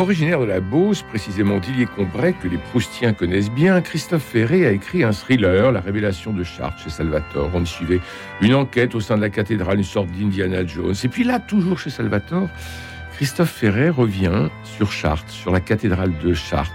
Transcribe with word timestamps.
Originaire 0.00 0.40
de 0.40 0.46
la 0.46 0.60
Beauce, 0.60 1.02
précisément 1.02 1.58
d'Illier-Combray, 1.58 2.32
que 2.32 2.48
les 2.48 2.56
Proustiens 2.56 3.12
connaissent 3.12 3.50
bien, 3.50 3.82
Christophe 3.82 4.22
Ferré 4.22 4.66
a 4.66 4.70
écrit 4.70 5.04
un 5.04 5.12
thriller, 5.12 5.72
La 5.72 5.80
révélation 5.80 6.32
de 6.32 6.42
Chartres, 6.42 6.82
chez 6.82 6.88
Salvatore. 6.88 7.50
On 7.52 7.62
y 7.62 7.66
suivait 7.66 8.00
une 8.40 8.54
enquête 8.54 8.94
au 8.94 9.00
sein 9.00 9.16
de 9.16 9.20
la 9.20 9.28
cathédrale, 9.28 9.76
une 9.76 9.84
sorte 9.84 10.10
d'Indiana 10.10 10.64
Jones. 10.66 10.94
Et 11.04 11.08
puis 11.08 11.22
là, 11.22 11.38
toujours 11.38 11.78
chez 11.78 11.90
Salvatore, 11.90 12.48
Christophe 13.12 13.50
Ferré 13.50 13.90
revient 13.90 14.48
sur 14.64 14.90
Chartres, 14.90 15.30
sur 15.30 15.52
la 15.52 15.60
cathédrale 15.60 16.14
de 16.24 16.32
Chartres, 16.32 16.72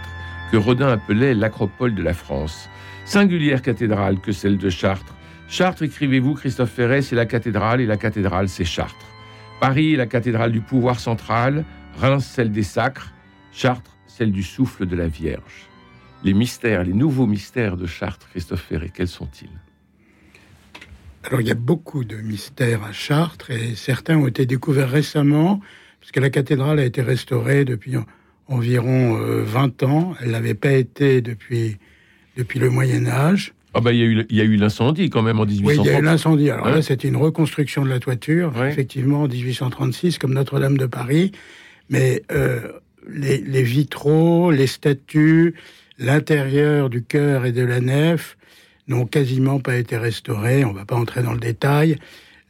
que 0.51 0.57
Rodin 0.57 0.89
appelait 0.89 1.33
l'acropole 1.33 1.95
de 1.95 2.03
la 2.03 2.13
France. 2.13 2.69
Singulière 3.05 3.63
cathédrale 3.63 4.19
que 4.19 4.33
celle 4.33 4.59
de 4.59 4.69
Chartres. 4.69 5.15
Chartres, 5.47 5.81
écrivez-vous, 5.81 6.35
Christophe 6.35 6.69
Ferré, 6.69 7.01
c'est 7.01 7.15
la 7.15 7.25
cathédrale, 7.25 7.81
et 7.81 7.87
la 7.87 7.97
cathédrale, 7.97 8.49
c'est 8.49 8.65
Chartres. 8.65 9.07
Paris 9.59 9.95
est 9.95 9.97
la 9.97 10.05
cathédrale 10.05 10.51
du 10.51 10.61
pouvoir 10.61 10.99
central, 10.99 11.65
Reims, 11.99 12.29
celle 12.31 12.51
des 12.51 12.61
sacres, 12.61 13.13
Chartres, 13.55 13.95
celle 14.05 14.33
du 14.33 14.43
souffle 14.43 14.85
de 14.85 14.97
la 14.97 15.07
Vierge. 15.07 15.69
Les 16.25 16.33
mystères, 16.33 16.83
les 16.83 16.91
nouveaux 16.91 17.25
mystères 17.25 17.77
de 17.77 17.85
Chartres, 17.85 18.27
Christophe 18.29 18.63
Ferré, 18.67 18.91
quels 18.93 19.07
sont-ils? 19.07 19.47
Alors, 21.23 21.39
il 21.39 21.47
y 21.47 21.51
a 21.51 21.55
beaucoup 21.55 22.03
de 22.03 22.17
mystères 22.17 22.83
à 22.83 22.91
Chartres 22.91 23.51
et 23.51 23.75
certains 23.75 24.17
ont 24.17 24.27
été 24.27 24.45
découverts 24.45 24.89
récemment, 24.89 25.61
puisque 26.01 26.17
la 26.17 26.29
cathédrale 26.29 26.79
a 26.79 26.85
été 26.85 27.01
restaurée 27.01 27.63
depuis 27.63 27.95
environ 28.47 29.13
20 29.15 29.83
euh, 29.83 29.85
ans. 29.87 30.15
Elle 30.21 30.31
n'avait 30.31 30.53
pas 30.53 30.73
été 30.73 31.21
depuis, 31.21 31.77
depuis 32.35 32.59
le 32.59 32.69
Moyen-Âge. 32.69 33.53
Ah 33.73 33.79
bah, 33.79 33.93
il 33.93 34.25
y 34.29 34.41
a 34.41 34.43
eu, 34.43 34.57
l'incendie 34.57 35.09
quand 35.09 35.21
même 35.21 35.39
en 35.39 35.45
1836. 35.45 35.79
Oui, 35.79 35.85
il 35.85 35.91
y 35.91 35.95
a 35.95 35.99
eu 35.99 36.03
l'incendie. 36.03 36.49
Alors 36.49 36.69
là, 36.69 36.81
c'était 36.81 37.07
une 37.07 37.17
reconstruction 37.17 37.85
de 37.85 37.89
la 37.89 37.99
toiture, 37.99 38.51
effectivement, 38.65 39.23
en 39.23 39.27
1836, 39.29 40.17
comme 40.17 40.33
Notre-Dame 40.33 40.77
de 40.77 40.85
Paris. 40.85 41.31
Mais 41.89 42.23
euh, 42.31 42.71
les, 43.09 43.63
vitraux, 43.63 44.51
les 44.51 44.67
statues, 44.67 45.55
l'intérieur 45.97 46.89
du 46.89 47.03
chœur 47.03 47.45
et 47.45 47.51
de 47.51 47.63
la 47.63 47.79
nef 47.79 48.37
n'ont 48.87 49.05
quasiment 49.05 49.59
pas 49.59 49.75
été 49.75 49.97
restaurés. 49.97 50.65
On 50.65 50.73
ne 50.73 50.77
va 50.77 50.85
pas 50.85 50.95
entrer 50.95 51.23
dans 51.23 51.33
le 51.33 51.39
détail. 51.39 51.97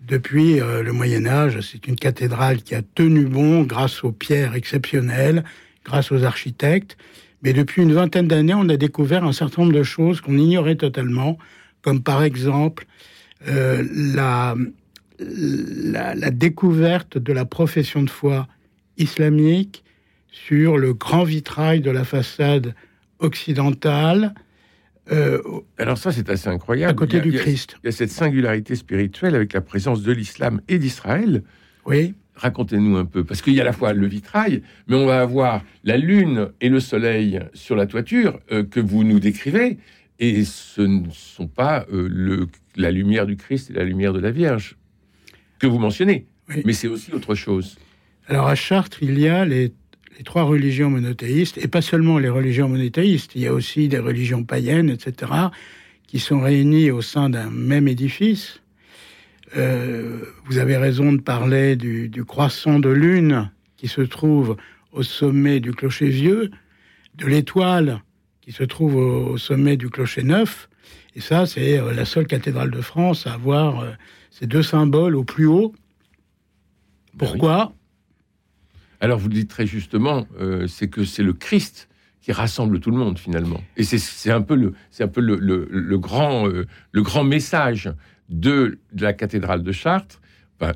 Depuis 0.02 0.60
euh, 0.60 0.84
le 0.84 0.92
Moyen 0.92 1.26
Âge, 1.26 1.60
c'est 1.62 1.88
une 1.88 1.96
cathédrale 1.96 2.62
qui 2.62 2.76
a 2.76 2.82
tenu 2.82 3.26
bon 3.26 3.64
grâce 3.64 4.04
aux 4.04 4.12
pierres 4.12 4.56
exceptionnelles, 4.56 5.44
grâce 5.84 6.12
aux 6.12 6.24
architectes. 6.24 6.98
Mais 7.42 7.54
depuis 7.54 7.82
une 7.84 7.94
vingtaine 7.94 8.28
d'années, 8.28 8.54
on 8.54 8.70
a 8.70 8.78
découvert 8.78 9.24
un 9.24 9.34
certain 9.34 9.64
nombre 9.64 9.74
de 9.74 9.84
choses 9.84 10.22
qu'on 10.22 10.38
ignorait 10.38 10.76
totalement, 10.76 11.38
comme 11.82 12.02
par 12.02 12.24
exemple 12.24 12.86
euh, 13.48 13.84
la, 13.92 14.56
la 15.20 16.32
découverte 16.32 17.18
de 17.18 17.34
la 17.34 17.46
profession 17.46 18.04
de 18.04 18.10
foi 18.10 18.48
islamique 18.98 19.85
sur 20.36 20.78
le 20.78 20.94
grand 20.94 21.24
vitrail 21.24 21.80
de 21.80 21.90
la 21.90 22.04
façade 22.04 22.76
occidentale. 23.20 24.34
Euh, 25.12 25.42
Alors 25.78 25.98
ça, 25.98 26.12
c'est 26.12 26.30
assez 26.30 26.50
incroyable. 26.50 26.92
À 26.92 26.94
côté 26.94 27.22
du 27.22 27.32
Christ. 27.32 27.78
Il 27.84 27.88
y 27.88 27.90
a 27.90 27.92
cette 27.94 28.10
singularité 28.10 28.76
spirituelle 28.76 29.34
avec 29.34 29.54
la 29.54 29.62
présence 29.62 30.04
de 30.04 30.12
l'islam 30.12 30.60
et 30.68 30.78
d'Israël. 30.78 31.42
Oui. 31.86 32.16
Racontez-nous 32.36 32.98
un 32.98 33.06
peu, 33.06 33.24
parce 33.24 33.42
qu'il 33.42 33.54
y 33.54 33.60
a 33.60 33.62
à 33.62 33.66
la 33.66 33.72
fois 33.72 33.94
le 33.94 34.08
vitrail, 34.08 34.62
mais 34.88 34.98
on 34.98 35.06
va 35.06 35.22
avoir 35.22 35.64
la 35.86 35.96
lune 35.96 36.50
et 36.60 36.68
le 36.68 36.82
soleil 36.82 37.40
sur 37.54 37.78
la 37.78 37.86
toiture 37.86 38.42
euh, 38.52 38.66
que 38.66 38.82
vous 38.82 39.06
nous 39.06 39.22
décrivez, 39.22 39.78
et 40.20 40.44
ce 40.44 40.82
ne 40.82 41.06
sont 41.12 41.48
pas 41.48 41.86
euh, 41.94 42.10
le, 42.12 42.48
la 42.76 42.92
lumière 42.92 43.26
du 43.26 43.38
Christ 43.38 43.70
et 43.70 43.74
la 43.74 43.86
lumière 43.86 44.12
de 44.12 44.20
la 44.20 44.32
Vierge 44.32 44.76
que 45.60 45.68
vous 45.68 45.80
mentionnez, 45.80 46.26
mais 46.66 46.74
c'est 46.74 46.90
aussi 46.90 47.14
autre 47.14 47.36
chose. 47.36 47.78
Alors 48.28 48.48
à 48.48 48.56
Chartres, 48.56 49.02
il 49.02 49.18
y 49.18 49.30
a 49.30 49.46
les 49.46 49.72
les 50.18 50.24
trois 50.24 50.44
religions 50.44 50.90
monothéistes, 50.90 51.58
et 51.58 51.68
pas 51.68 51.82
seulement 51.82 52.20
les 52.20 52.30
religions 52.30 52.70
monothéistes, 52.70 53.36
il 53.36 53.42
y 53.42 53.48
a 53.48 53.54
aussi 53.54 53.88
des 53.88 54.00
religions 54.00 54.44
païennes, 54.44 54.90
etc., 54.90 55.32
qui 56.08 56.20
sont 56.20 56.40
réunies 56.40 56.92
au 56.92 57.02
sein 57.02 57.30
d'un 57.30 57.50
même 57.50 57.88
édifice. 57.88 58.62
Euh, 59.58 60.20
vous 60.46 60.58
avez 60.58 60.78
raison 60.78 61.14
de 61.14 61.22
parler 61.22 61.76
du, 61.76 62.24
croissant 62.26 62.80
de 62.80 62.90
lune 62.90 63.52
qui 63.78 63.88
se 63.88 64.02
trouve 64.02 64.58
au 64.92 65.04
sommet 65.04 65.60
du 65.60 65.74
clocher 65.74 66.08
vieux, 66.08 66.52
de 67.16 67.26
l'étoile 67.26 68.02
qui 68.42 68.52
se 68.52 68.64
trouve 68.64 68.96
au, 68.96 69.38
sommet 69.38 69.76
du 69.76 69.90
clocher 69.90 70.24
neuf. 70.24 70.70
Et 71.16 71.22
ça, 71.22 71.46
c'est 71.46 71.80
euh, 71.80 71.94
la 71.94 72.06
seule 72.06 72.28
cathédrale 72.28 72.70
de 72.70 72.82
France 72.82 73.26
à 73.28 73.34
avoir 73.34 73.80
euh, 73.80 73.92
ces 74.30 74.46
deux 74.46 74.64
symboles 74.64 75.16
au 75.16 75.24
plus 75.24 75.48
haut. 75.48 75.74
Ben 77.14 77.26
Pourquoi? 77.26 77.74
Alors 79.02 79.20
vous 79.20 79.30
le 79.30 79.36
dites 79.36 79.50
très 79.50 79.66
justement, 79.66 80.28
euh, 80.40 80.68
c'est 80.68 80.88
que 80.88 81.04
c'est 81.04 81.24
le 81.24 81.34
Christ 81.34 81.90
qui 82.22 82.32
rassemble 82.32 82.80
tout 82.80 82.92
le 82.92 82.98
monde 82.98 83.20
finalement. 83.20 83.62
Et 83.78 83.84
c'est 83.84 84.32
un 84.32 84.42
peu 84.42 84.56
le, 84.56 84.74
c'est 84.90 85.04
un 85.04 85.08
peu 85.08 85.22
le, 85.22 85.98
grand, 85.98 86.48
euh, 86.48 86.66
le 86.92 87.02
grand 87.04 87.24
message 87.24 87.92
de, 88.30 88.80
la 88.98 89.14
cathédrale 89.14 89.62
de 89.62 89.72
Chartres. 89.72 90.20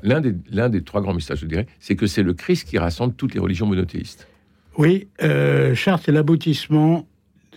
l'un 0.04 0.20
des, 0.20 0.34
l'un 0.50 0.68
des 0.68 0.82
trois 0.82 1.00
grands 1.00 1.14
messages, 1.14 1.40
je 1.40 1.46
dirais, 1.46 1.66
c'est 1.80 1.96
que 1.96 2.06
c'est 2.06 2.22
le 2.22 2.34
Christ 2.34 2.68
qui 2.68 2.78
rassemble 2.78 3.14
toutes 3.14 3.34
les 3.34 3.40
religions 3.40 3.66
monothéistes. 3.66 4.28
Oui, 4.78 5.08
euh, 5.22 5.74
Chartres 5.74 6.08
est 6.08 6.12
l'aboutissement 6.12 7.06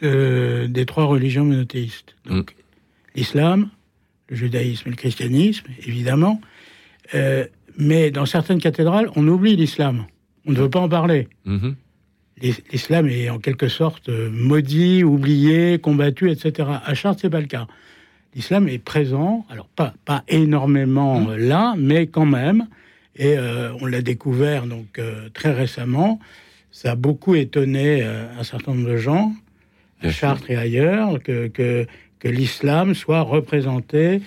des 0.01 0.85
trois 0.85 1.05
religions 1.05 1.45
monothéistes. 1.45 2.15
Donc 2.25 2.51
mm. 2.51 2.55
l'islam, 3.15 3.69
le 4.27 4.35
judaïsme 4.35 4.89
et 4.89 4.91
le 4.91 4.97
christianisme, 4.97 5.67
évidemment. 5.87 6.41
mais 7.77 8.11
dans 8.11 8.25
certaines 8.25 8.59
cathédrales, 8.59 9.09
on 9.15 9.25
oublie 9.27 9.55
l'islam. 9.55 10.05
On 10.45 10.51
ne 10.51 10.57
veut 10.57 10.69
pas 10.69 10.79
en 10.79 10.89
parler. 10.89 11.27
Mhm. 11.45 11.75
L'islam 12.71 13.07
est 13.07 13.29
en 13.29 13.39
quelque 13.39 13.69
sorte 13.69 14.09
euh, 14.09 14.29
maudit, 14.31 15.03
oublié, 15.03 15.79
combattu, 15.79 16.29
etc. 16.29 16.67
À 16.83 16.93
Chartres, 16.93 17.21
c'est 17.21 17.29
pas 17.29 17.39
le 17.39 17.47
cas. 17.47 17.67
L'islam 18.35 18.67
est 18.67 18.79
présent, 18.79 19.45
alors 19.49 19.67
pas, 19.67 19.93
pas 20.05 20.23
énormément 20.27 21.21
mhm. 21.21 21.29
euh, 21.29 21.37
là, 21.37 21.75
mais 21.77 22.07
quand 22.07 22.25
même. 22.25 22.67
Et 23.15 23.37
euh, 23.37 23.71
on 23.79 23.85
l'a 23.85 24.01
découvert 24.01 24.65
donc 24.65 24.99
très 25.33 25.51
récemment. 25.51 26.19
Ça 26.71 26.93
a 26.93 26.95
beaucoup 26.95 27.35
étonné 27.35 28.01
un 28.03 28.43
certain 28.43 28.73
nombre 28.73 28.89
de 28.89 28.97
gens, 28.97 29.31
à 30.01 30.09
Chartres 30.09 30.49
et 30.49 30.55
ailleurs, 30.55 31.21
que, 31.21 31.45
que, 31.47 31.85
l'islam 32.27 32.95
soit 32.95 33.21
représenté 33.21 34.21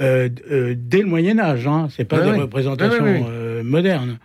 dès 0.00 0.32
le 0.40 1.04
Moyen 1.04 1.38
Âge. 1.38 1.68
Hein. 1.68 1.86
C'est 1.94 2.04
pas 2.04 2.20
des 2.22 2.40
représentations 2.40 3.28
modernes. 3.62 4.18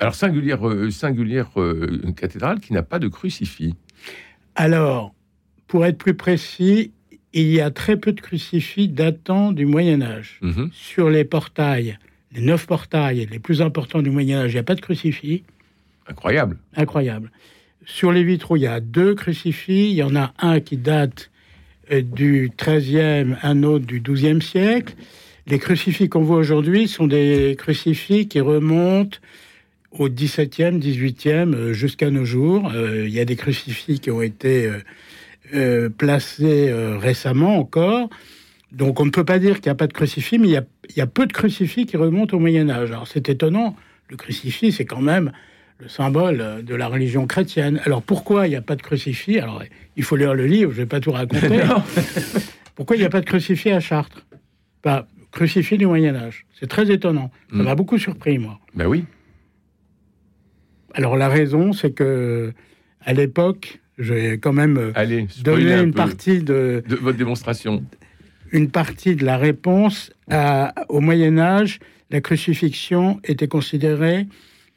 Alors, 0.00 0.14
singulière, 0.14 0.66
euh, 0.66 0.90
singulière 0.90 1.50
euh, 1.58 2.00
une 2.02 2.14
cathédrale 2.14 2.58
qui 2.58 2.72
n'a 2.72 2.82
pas 2.82 2.98
de 2.98 3.06
crucifix. 3.06 3.74
Alors, 4.54 5.14
pour 5.66 5.84
être 5.84 5.98
plus 5.98 6.14
précis, 6.14 6.92
il 7.34 7.48
y 7.48 7.60
a 7.60 7.70
très 7.70 7.98
peu 7.98 8.12
de 8.12 8.20
crucifix 8.20 8.88
datant 8.88 9.52
du 9.52 9.66
Moyen 9.66 10.00
Âge. 10.00 10.38
Mhm. 10.40 10.70
Sur 10.72 11.10
les 11.10 11.24
portails, 11.24 11.98
les 12.32 12.40
neuf 12.40 12.66
portails 12.66 13.28
les 13.30 13.38
plus 13.38 13.60
importants 13.60 14.00
du 14.00 14.10
Moyen 14.10 14.38
Âge, 14.40 14.52
il 14.52 14.54
n'y 14.54 14.60
a 14.60 14.64
pas 14.64 14.74
de 14.74 14.80
crucifix. 14.80 15.44
Incroyable. 16.08 16.56
Incroyable. 16.74 17.30
Sur 17.84 18.10
les 18.10 18.24
vitraux, 18.24 18.56
il 18.56 18.62
y 18.62 18.66
a 18.66 18.80
deux 18.80 19.14
crucifix. 19.14 19.90
Il 19.90 19.96
y 19.96 20.02
en 20.02 20.16
a 20.16 20.32
un 20.38 20.60
qui 20.60 20.78
date 20.78 21.30
euh, 21.92 22.00
du 22.00 22.50
XIIIe, 22.58 23.36
un 23.42 23.62
autre 23.64 23.84
du 23.84 24.00
XIIe 24.00 24.40
siècle. 24.40 24.94
Les 25.46 25.58
crucifix 25.58 26.08
qu'on 26.08 26.22
voit 26.22 26.36
aujourd'hui 26.36 26.88
sont 26.88 27.06
des 27.06 27.54
crucifix 27.58 28.28
qui 28.28 28.40
remontent 28.40 29.18
au 29.92 30.08
XVIIe, 30.08 30.78
XVIIIe, 30.78 31.54
euh, 31.54 31.72
jusqu'à 31.72 32.10
nos 32.10 32.24
jours. 32.24 32.70
Euh, 32.74 33.06
il 33.06 33.12
y 33.12 33.20
a 33.20 33.24
des 33.24 33.36
crucifix 33.36 34.00
qui 34.00 34.10
ont 34.10 34.22
été 34.22 34.70
euh, 35.54 35.90
placés 35.90 36.72
récemment 36.98 37.58
encore. 37.58 38.08
Donc 38.72 39.00
on 39.00 39.04
ne 39.04 39.10
peut 39.10 39.24
pas 39.24 39.38
dire 39.38 39.56
qu'il 39.56 39.66
n'y 39.66 39.72
a 39.72 39.76
pas 39.76 39.88
de 39.88 39.92
crucifix, 39.92 40.38
mais 40.38 40.48
il 40.48 40.64
y, 40.96 41.00
a, 41.00 41.06
peu 41.06 41.26
de 41.26 41.32
crucifix 41.32 41.86
qui 41.86 41.96
remontent 41.96 42.36
au 42.36 42.40
Moyen 42.40 42.70
Âge. 42.70 42.92
Alors 42.92 43.08
c'est 43.08 43.28
étonnant, 43.28 43.74
le 44.08 44.16
crucifix 44.16 44.70
c'est 44.70 44.84
quand 44.84 45.00
même 45.00 45.32
le 45.78 45.88
symbole 45.88 46.62
de 46.62 46.74
la 46.76 46.86
religion 46.86 47.26
chrétienne. 47.26 47.80
Alors 47.84 48.00
pourquoi 48.00 48.46
il 48.46 48.50
n'y 48.50 48.56
a 48.56 48.62
pas 48.62 48.76
de 48.76 48.82
crucifix? 48.82 49.40
Alors 49.40 49.64
il 49.96 50.04
faut 50.04 50.14
lire 50.14 50.34
le 50.34 50.46
livre, 50.46 50.70
je 50.70 50.76
ne 50.76 50.82
vais 50.82 50.88
pas 50.88 51.00
tout 51.00 51.10
raconter. 51.10 51.48
pourquoi 52.76 52.94
il 52.94 53.00
n'y 53.00 53.04
a 53.04 53.10
pas 53.10 53.20
de 53.20 53.26
crucifix 53.26 53.72
à 53.72 53.80
Chartres? 53.80 54.24
Pas 54.82 55.08
crucifix 55.32 55.76
du 55.76 55.86
Moyen 55.86 56.14
Âge. 56.14 56.46
C'est 56.58 56.68
très 56.68 56.92
étonnant. 56.92 57.32
Ça 57.50 57.56
mm. 57.56 57.62
m'a 57.62 57.74
beaucoup 57.74 57.98
surpris, 57.98 58.38
moi. 58.38 58.60
Ben 58.74 58.86
oui. 58.86 59.04
Alors 60.94 61.16
la 61.16 61.28
raison, 61.28 61.72
c'est 61.72 61.92
que 61.92 62.52
à 63.04 63.12
l'époque, 63.12 63.80
j'ai 63.98 64.38
quand 64.38 64.52
même 64.52 64.76
euh, 64.78 64.92
Allez, 64.94 65.26
donné 65.42 65.72
un 65.74 65.84
une 65.84 65.90
peu 65.92 65.96
partie 65.96 66.42
de 66.42 66.82
de 66.88 66.96
votre 66.96 67.18
démonstration. 67.18 67.84
une 68.52 68.70
partie 68.70 69.14
de 69.16 69.24
la 69.24 69.36
réponse 69.36 70.12
à- 70.30 70.74
au 70.88 71.00
Moyen 71.00 71.38
Âge. 71.38 71.78
La 72.10 72.20
crucifixion 72.20 73.20
était 73.24 73.46
considérée 73.48 74.26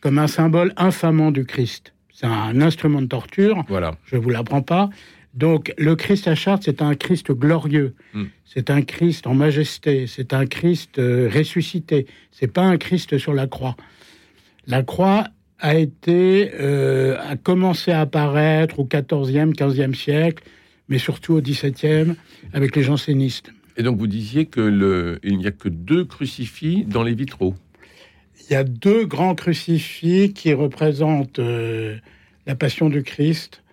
comme 0.02 0.20
un 0.20 0.28
symbole 0.28 0.72
infamant 0.78 1.32
du 1.32 1.46
Christ. 1.46 1.94
C'est 2.14 2.28
un 2.28 2.62
instrument 2.62 3.02
de 3.02 3.08
torture. 3.08 3.64
Voilà. 3.68 3.96
je 4.06 4.18
ne 4.18 4.22
vous 4.22 4.30
l'apprends 4.30 4.62
pas. 4.62 4.90
Donc, 5.34 5.74
le 5.80 5.96
Christ 5.96 6.28
à 6.28 6.36
Chartres, 6.36 6.64
c'est 6.66 6.84
un 6.84 6.94
Christ 6.94 7.32
glorieux. 7.32 7.96
Mm. 8.14 8.26
C'est 8.46 8.70
un 8.70 8.84
Christ 8.84 9.26
en 9.26 9.34
majesté. 9.34 10.06
C'est 10.06 10.32
un 10.32 10.46
Christ 10.46 11.00
euh, 11.00 11.28
ressuscité. 11.34 12.06
C'est 12.30 12.52
pas 12.54 12.62
un 12.62 12.78
Christ 12.78 13.18
sur 13.18 13.34
la 13.34 13.48
croix. 13.48 13.76
La 14.68 14.84
croix 14.84 15.26
a 15.64 15.76
été, 15.76 16.52
euh, 16.60 17.18
a 17.26 17.38
commencé 17.38 17.92
à 17.92 18.02
apparaître 18.02 18.80
au 18.80 18.86
XIVe, 18.86 19.54
XVe 19.54 19.96
siècle, 19.96 20.44
mais 20.90 20.98
surtout 21.00 21.36
au 21.36 21.42
XVIIe 21.42 22.16
avec 22.54 22.76
les 22.76 22.84
jansénistes. 22.84 23.52
Et 23.78 23.82
donc 23.84 23.98
vous 23.98 24.08
disiez 24.08 24.46
que 24.46 24.60
le, 24.60 25.20
il 25.24 25.38
n'y 25.38 25.48
a 25.48 25.52
que 25.52 25.70
deux 25.70 26.04
crucifix 26.04 26.84
dans 26.86 27.02
les 27.02 27.16
vitraux. 27.16 27.56
Il 28.50 28.54
y 28.54 28.56
a 28.58 28.66
deux 28.66 29.06
grands 29.06 29.36
crucifix 29.36 30.34
qui 30.34 30.54
représentent 30.54 31.40
euh, 31.40 31.96
la 32.46 32.56
passion 32.56 32.90
du 32.90 33.02
Christ, 33.02 33.64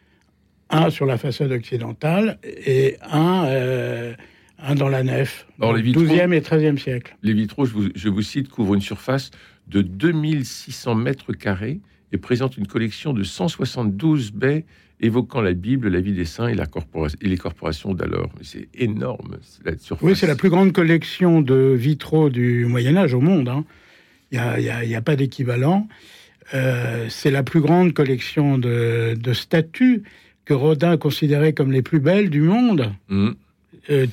un 0.71 0.91
sur 0.91 1.07
la 1.07 1.19
façade 1.19 1.51
occidentale 1.51 2.39
et 2.45 2.99
un, 3.11 3.47
euh, 3.49 4.15
un 4.61 4.77
dans 4.77 4.89
la 4.89 5.03
nef, 5.03 5.49
Or, 5.59 5.73
les 5.75 5.83
vitraux- 5.83 6.05
12e 6.05 6.33
et 6.33 6.41
13e 6.41 6.79
siècle. 6.79 7.17
Les 7.25 7.33
vitraux, 7.35 7.65
je 7.67 7.73
vous, 7.73 7.89
je 7.97 8.09
vous 8.09 8.23
cite, 8.23 8.49
couvrent 8.49 8.75
une 8.75 8.81
surface 8.81 9.33
de 9.71 9.83
2600 9.83 10.95
mètres 10.97 11.33
carrés 11.33 11.81
et 12.13 12.19
présentent 12.19 12.57
une 12.57 12.67
collection 12.67 13.13
de 13.13 13.23
172 13.23 14.33
baies 14.33 14.65
évoquant 15.01 15.41
la 15.41 15.53
Bible, 15.55 15.89
la 15.89 16.01
vie 16.01 16.13
des 16.13 16.25
saints 16.25 16.49
et, 16.49 16.55
la 16.55 16.67
et 17.23 17.29
les 17.29 17.37
corporations 17.39 17.95
d'alors. 17.95 18.31
C'est 18.43 18.69
énorme, 18.75 19.39
la 19.65 19.79
surface. 19.79 20.03
Oui, 20.07 20.15
c'est 20.17 20.27
la 20.27 20.35
plus 20.37 20.51
grande 20.51 20.73
collection 20.73 21.41
de 21.41 21.73
vitraux 21.75 22.29
du 22.29 22.67
Moyen 22.67 22.97
Âge 22.97 23.15
au 23.15 23.21
monde. 23.21 23.49
hein. 23.49 23.65
Il 24.33 24.39
n'y 24.61 24.69
a, 24.69 24.99
a- 24.99 25.03
pas 25.03 25.17
d'équivalent. 25.17 25.89
Euh, 26.55 27.07
c'est 27.09 27.31
la 27.31 27.43
plus 27.43 27.61
grande 27.61 27.93
collection 27.95 28.59
de, 28.59 29.15
de 29.19 29.33
statues 29.33 30.03
que 30.45 30.55
Rodin 30.55 30.97
considérait 30.97 31.53
comme 31.53 31.73
les 31.73 31.83
plus 31.83 32.01
belles 32.01 32.29
du 32.31 32.41
monde. 32.43 32.93
Hum. 33.09 33.35
euh, 33.91 34.07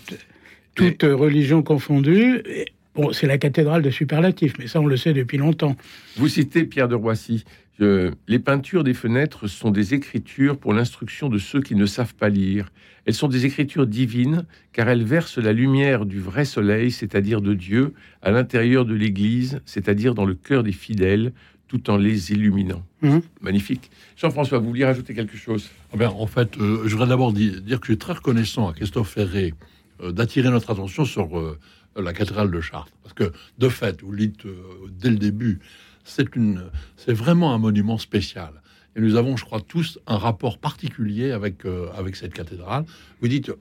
toutes 0.76 1.04
religions 1.04 1.64
confondues. 1.64 2.42
Et, 2.46 2.66
bon, 2.98 3.14
c'est 3.14 3.28
la 3.28 3.38
cathédrale 3.38 3.82
de 3.82 3.90
superlatifs, 3.90 4.54
mais 4.60 4.68
ça, 4.68 4.82
on 4.82 4.86
le 4.88 4.98
sait 4.98 5.14
depuis 5.14 5.38
longtemps. 5.38 5.76
Vous 6.18 6.28
citez 6.28 6.66
Pierre 6.66 6.88
de 6.88 6.96
Roissy. 6.96 7.44
Les 7.80 8.40
peintures 8.40 8.84
des 8.84 8.96
fenêtres 8.96 9.46
sont 9.48 9.70
des 9.70 9.94
écritures 9.94 10.58
pour 10.58 10.74
l'instruction 10.74 11.30
de 11.30 11.38
ceux 11.38 11.62
qui 11.62 11.76
ne 11.76 11.86
savent 11.86 12.16
pas 12.16 12.30
lire. 12.30 12.72
Elles 13.06 13.14
sont 13.14 13.28
des 13.28 13.46
écritures 13.46 13.86
divines 13.86 14.46
car 14.74 14.90
elles 14.90 15.04
versent 15.04 15.38
la 15.38 15.54
lumière 15.54 16.06
du 16.08 16.20
vrai 16.20 16.44
soleil, 16.44 16.92
c'est-à-dire 16.92 17.40
de 17.40 17.54
Dieu, 17.54 17.94
à 18.24 18.32
l'intérieur 18.32 18.84
de 18.84 18.96
l'Église, 18.96 19.62
c'est-à-dire 19.66 20.16
dans 20.16 20.26
le 20.26 20.34
cœur 20.34 20.64
des 20.64 20.72
fidèles, 20.72 21.34
tout 21.68 21.90
en 21.92 21.98
les 21.98 22.32
illuminant. 22.32 22.82
Mhm. 23.04 23.22
Magnifique. 23.42 23.92
Jean-François, 24.16 24.58
vous 24.58 24.68
vouliez 24.70 24.86
rajouter 24.86 25.14
quelque 25.14 25.38
chose? 25.38 25.70
Ah 25.94 25.98
ben, 25.98 26.08
en 26.10 26.26
fait, 26.26 26.58
euh, 26.58 26.82
je 26.86 26.92
voudrais 26.94 27.08
d'abord 27.10 27.32
di- 27.32 27.62
dire 27.62 27.80
que 27.80 27.86
je 27.88 27.92
suis 27.92 27.98
très 28.00 28.14
reconnaissant 28.14 28.70
à 28.70 28.74
Christophe 28.74 29.12
Ferré 29.12 29.54
euh, 30.02 30.12
d'attirer 30.12 30.50
notre 30.50 30.72
attention 30.72 31.06
sur 31.06 31.38
euh, 31.38 31.60
la 32.02 32.14
cathédrale 32.14 32.52
de 32.52 32.62
Chartres. 32.62 32.92
Parce 33.04 33.14
que, 33.14 33.32
de 33.58 33.70
fait, 33.70 34.02
vous 34.02 34.16
dites 34.16 34.46
euh, 34.46 34.56
dès 34.92 35.10
le 35.10 35.18
début, 35.18 35.60
c'est 36.04 36.36
une, 36.36 36.64
c'est 36.96 37.14
vraiment 37.14 37.54
un 37.54 37.58
monument 37.58 37.98
spécial. 37.98 38.62
Et 38.96 39.02
nous 39.02 39.16
avons, 39.16 39.38
je 39.38 39.46
crois, 39.46 39.62
tous 39.62 40.00
un 40.08 40.18
rapport 40.18 40.58
particulier 40.58 41.32
avec, 41.32 41.66
euh, 41.66 41.90
avec 41.96 42.16
cette 42.16 42.34
cathédrale. 42.34 42.86
Vous 43.22 43.28
dites, 43.28 43.52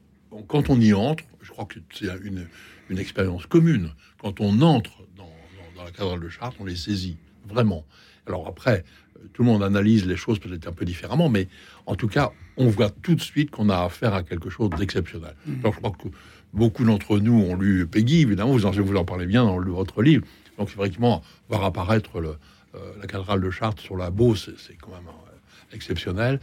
quand 0.48 0.70
on 0.70 0.80
y 0.80 0.92
entre, 0.94 1.24
je 1.42 1.50
crois 1.50 1.64
que 1.66 1.78
c'est 1.92 2.06
une, 2.24 2.46
une 2.88 2.98
expérience 2.98 3.46
commune. 3.46 3.90
Quand 4.20 4.40
on 4.40 4.60
entre 4.62 4.92
dans, 5.16 5.24
dans- 5.24 5.76
dans 5.76 5.84
la 5.84 5.90
cathédrale 5.90 6.20
de 6.20 6.28
Chartres, 6.28 6.56
on 6.60 6.64
les 6.64 6.76
saisit, 6.76 7.16
vraiment. 7.48 7.84
Alors 8.26 8.46
après, 8.48 8.84
euh, 9.16 9.26
tout 9.32 9.42
le 9.42 9.48
monde 9.48 9.62
analyse 9.62 10.06
les 10.06 10.16
choses 10.16 10.38
peut-être 10.38 10.66
un 10.68 10.72
peu 10.72 10.84
différemment, 10.84 11.28
mais 11.28 11.48
en 11.86 11.94
tout 11.96 12.08
cas, 12.08 12.30
on 12.56 12.68
voit 12.68 12.90
tout 12.90 13.14
de 13.14 13.20
suite 13.20 13.50
qu'on 13.50 13.68
a 13.68 13.78
affaire 13.84 14.14
à 14.14 14.22
quelque 14.22 14.48
chose 14.48 14.70
d'exceptionnel. 14.70 15.34
Alors, 15.60 15.74
je 15.74 15.78
crois 15.78 15.90
que 15.90 16.08
beaucoup 16.56 16.84
d'entre 16.84 17.18
nous 17.18 17.34
ont 17.40 17.54
lu 17.54 17.86
Peggy, 17.86 18.22
évidemment, 18.22 18.50
vous 18.52 18.66
en, 18.66 18.70
vous 18.72 18.96
en 18.96 19.04
parlez 19.04 19.26
bien 19.26 19.44
dans 19.44 19.58
le- 19.58 19.70
votre 19.70 20.02
livre. 20.02 20.24
Donc, 20.58 20.68
effectivement, 20.76 21.22
voir 21.48 21.62
apparaître 21.64 22.20
le, 22.20 22.30
euh, 22.74 22.78
la 23.00 23.06
cathédrale 23.06 23.40
de 23.40 23.50
Chartres 23.50 23.82
sur 23.82 23.96
la 23.96 24.10
Beauce, 24.10 24.50
c'est- 24.58 24.76
quand 24.80 24.90
même 24.90 25.06
euh, 25.08 25.74
exceptionnel. 25.74 26.40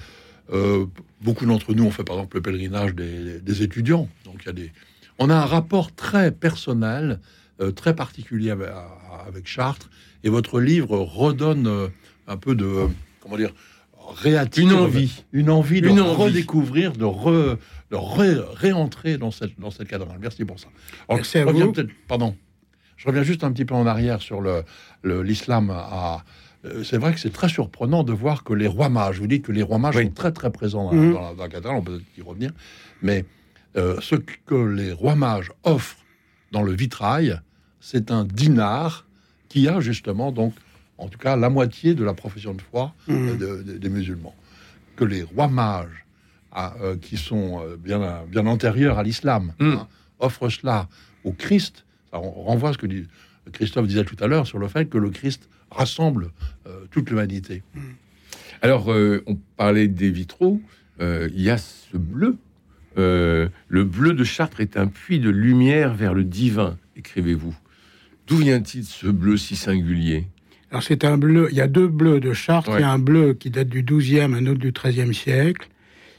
Euh, 0.52 0.86
beaucoup 1.22 1.46
d'entre 1.46 1.74
nous 1.74 1.84
ont 1.86 1.92
fait, 1.92 2.04
par 2.04 2.18
exemple, 2.18 2.38
le 2.38 2.42
pèlerinage 2.44 2.94
des, 2.96 3.40
des 3.40 3.64
étudiants. 3.64 4.08
Donc, 4.26 4.36
il 4.44 4.46
y 4.46 4.50
a 4.50 4.54
des... 4.54 4.72
On 5.20 5.30
a 5.30 5.36
un 5.36 5.46
rapport 5.46 5.94
très 5.96 6.32
personnel, 6.32 7.20
très 7.76 7.96
particulier 7.96 8.50
avec, 8.50 9.48
Chartres. 9.48 9.90
Et 10.24 10.30
votre 10.30 10.60
livre 10.60 10.98
redonne 10.98 11.90
un 12.28 12.38
peu 12.38 12.56
de... 12.56 12.88
comment 13.22 13.38
dire 13.38 13.54
réattire 14.18 14.64
Une 14.66 14.74
envie. 14.74 15.24
une 15.32 15.50
envie 15.50 15.80
de 15.82 15.88
Une 15.88 16.02
envie. 16.02 16.24
redécouvrir, 16.24 16.92
de, 16.94 17.06
re, 17.06 17.58
de 17.94 17.98
ré- 17.98 18.42
réentrer 18.56 19.18
dans 19.18 19.30
cette, 19.32 19.60
dans 19.60 19.70
cette 19.72 19.88
cathédrale. 19.88 20.18
Merci 20.20 20.46
pour 20.46 20.60
ça. 20.60 20.68
Alors, 21.08 21.18
Merci 21.20 21.38
je 21.40 21.44
reviens 21.46 21.72
pardon. 22.08 22.36
Je 22.98 23.08
reviens 23.08 23.24
juste 23.24 23.44
un 23.44 23.52
petit 23.52 23.66
peu 23.66 23.76
en 23.76 23.86
arrière 23.86 24.22
sur 24.22 24.42
le, 24.42 24.64
le- 25.04 25.22
l'islam. 25.22 25.70
À, 25.70 26.24
euh, 26.66 26.84
c'est 26.84 26.98
vrai 26.98 27.14
que 27.14 27.20
c'est 27.20 27.32
très 27.34 27.50
surprenant 27.50 28.04
de 28.04 28.14
voir 28.14 28.44
que 28.44 28.54
les 28.54 28.68
rois 28.68 28.90
mages, 28.90 29.20
vous 29.20 29.28
dites 29.28 29.46
que 29.46 29.52
les 29.52 29.62
rois 29.64 29.78
mages 29.78 29.96
Oui. 29.98 30.06
sont 30.06 30.12
très 30.12 30.32
très 30.32 30.52
présents 30.52 30.86
dans, 30.86 30.94
Mhm. 30.94 31.14
dans 31.14 31.22
la, 31.22 31.34
dans 31.36 31.44
la 31.44 31.50
cathédrale, 31.50 31.76
on 31.76 31.82
peut 31.84 32.02
y 32.18 32.22
revenir, 32.22 32.52
mais 33.02 33.26
euh, 33.76 33.98
ce 34.02 34.16
que 34.16 34.56
les 34.56 34.92
rois 34.92 35.16
mages 35.16 35.52
offrent 35.64 35.98
dans 36.52 36.62
le 36.64 36.72
vitrail, 36.72 37.40
c'est 37.80 38.10
un 38.12 38.24
dinar 38.24 39.06
qui 39.50 39.68
a 39.68 39.80
justement 39.82 40.32
donc, 40.32 40.54
en 40.98 41.10
tout 41.10 41.18
cas, 41.20 41.36
la 41.36 41.50
moitié 41.50 41.94
de 41.96 42.04
la 42.04 42.14
profession 42.14 42.54
de 42.54 42.62
foi 42.62 42.94
euh, 43.10 43.14
Mhm. 43.14 43.38
de- 43.38 43.64
de- 43.64 43.78
des 43.78 43.90
musulmans. 43.90 44.36
Que 44.96 45.04
les 45.04 45.24
rois 45.24 45.48
mages, 45.50 46.03
euh, 46.82 46.96
qui 46.98 47.18
sont 47.18 47.62
euh, 47.62 47.78
bien, 47.78 48.22
bien 48.30 48.46
antérieurs 48.46 48.98
à 49.00 49.04
l'islam, 49.04 49.54
Mm. 49.60 49.72
hein, 49.72 49.88
offrent 50.20 50.50
cela 50.50 50.88
au 51.24 51.32
Christ. 51.32 51.86
Ça 52.12 52.18
ren- 52.18 52.30
renvoie 52.36 52.70
à 52.70 52.74
ce 52.74 52.78
que 52.78 52.88
dit- 52.88 53.08
Christophe 53.52 53.88
disait 53.88 54.06
tout 54.06 54.18
à 54.22 54.28
l'heure 54.28 54.48
sur 54.48 54.60
le 54.60 54.68
fait 54.68 54.86
que 54.86 54.98
le 54.98 55.10
Christ 55.10 55.50
rassemble 55.72 56.32
euh, 56.68 56.86
toute 56.92 57.10
l'humanité. 57.10 57.64
Alors, 58.62 58.92
euh, 58.92 59.24
on 59.28 59.36
parlait 59.58 59.88
des 59.88 60.12
vitraux. 60.12 60.62
euh, 61.02 61.28
Il 61.34 61.42
y 61.42 61.50
a 61.50 61.58
ce 61.58 61.98
bleu. 61.98 62.38
Euh, 62.98 63.50
le 63.68 63.84
bleu 63.84 64.14
de 64.14 64.24
Chartres 64.24 64.62
est 64.62 64.78
un 64.78 64.88
puits 64.88 65.20
de 65.20 65.30
lumière 65.32 65.94
vers 65.96 66.14
le 66.14 66.24
divin, 66.24 66.78
écrivez-vous. 66.96 67.56
D'où 68.28 68.38
vient-il 68.38 68.86
ce 68.86 69.08
bleu 69.08 69.36
si 69.36 69.56
singulier? 69.56 70.28
Alors 70.70 70.84
c'est 70.84 71.04
un 71.04 71.18
bleu, 71.18 71.48
il 71.52 71.58
y 71.58 71.62
a 71.62 71.68
deux 71.68 71.88
bleus 71.88 72.20
de 72.20 72.34
Chartres, 72.34 72.70
Ouais. 72.70 72.78
il 72.78 72.82
y 72.82 72.86
a 72.86 72.92
un 72.92 73.00
bleu 73.00 73.34
qui 73.34 73.50
date 73.50 73.68
du 73.70 73.84
XIIe, 73.84 74.22
un 74.22 74.46
autre 74.46 74.60
du 74.60 74.72
XIIIe 74.72 75.14
siècle. 75.14 75.68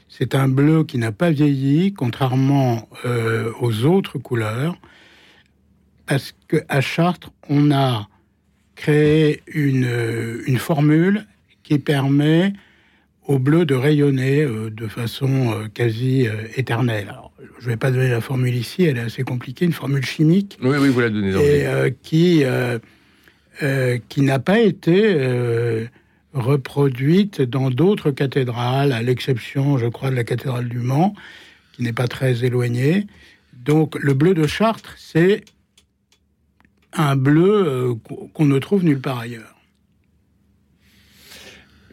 C'est 0.07 0.35
un 0.35 0.47
bleu 0.47 0.83
qui 0.83 0.97
n'a 0.97 1.11
pas 1.11 1.31
vieilli, 1.31 1.93
contrairement 1.93 2.87
euh, 3.05 3.51
aux 3.59 3.85
autres 3.85 4.17
couleurs, 4.17 4.77
parce 6.05 6.33
que 6.47 6.57
à 6.69 6.81
Chartres, 6.81 7.31
on 7.49 7.71
a 7.71 8.07
créé 8.75 9.41
une, 9.47 9.85
euh, 9.85 10.43
une 10.45 10.57
formule 10.57 11.25
qui 11.63 11.79
permet 11.79 12.53
au 13.27 13.39
bleu 13.39 13.65
de 13.65 13.73
rayonner 13.73 14.41
euh, 14.41 14.69
de 14.69 14.87
façon 14.87 15.51
euh, 15.51 15.67
quasi 15.73 16.27
éternelle. 16.55 17.07
Alors, 17.09 17.31
je 17.59 17.65
ne 17.65 17.71
vais 17.71 17.77
pas 17.77 17.89
donner 17.89 18.09
la 18.09 18.21
formule 18.21 18.53
ici, 18.53 18.83
elle 18.83 18.97
est 18.97 19.01
assez 19.01 19.23
compliquée, 19.23 19.65
une 19.65 19.73
formule 19.73 20.05
chimique 20.05 20.57
Oui, 20.61 20.77
oui, 20.79 20.89
vous 20.89 20.99
la 20.99 21.09
donnez 21.09 21.31
et 21.31 21.95
qui, 22.03 22.43
qui 24.09 24.21
n'a 24.21 24.39
pas 24.39 24.59
été 24.59 25.87
reproduite 26.35 27.41
dans 27.41 27.71
d'autres 27.71 28.11
cathédrales, 28.11 28.91
à 28.91 29.01
l'exception, 29.01 29.77
je 29.77 29.87
crois, 29.87 30.11
de 30.11 30.15
la 30.15 30.25
cathédrale 30.25 30.67
du 30.67 30.79
Mans, 30.79 31.15
qui 31.71 31.81
n'est 31.81 31.93
pas 31.93 32.07
très 32.07 32.43
éloignée. 32.43 33.07
Donc 33.53 33.95
le 33.95 34.13
bleu 34.13 34.33
de 34.33 34.45
Chartres, 34.45 34.93
c'est 34.97 35.45
un 36.93 37.15
bleu 37.15 37.67
euh, 37.67 37.95
qu'on 38.33 38.45
ne 38.45 38.59
trouve 38.59 38.83
nulle 38.83 38.99
part 38.99 39.19
ailleurs. 39.19 39.55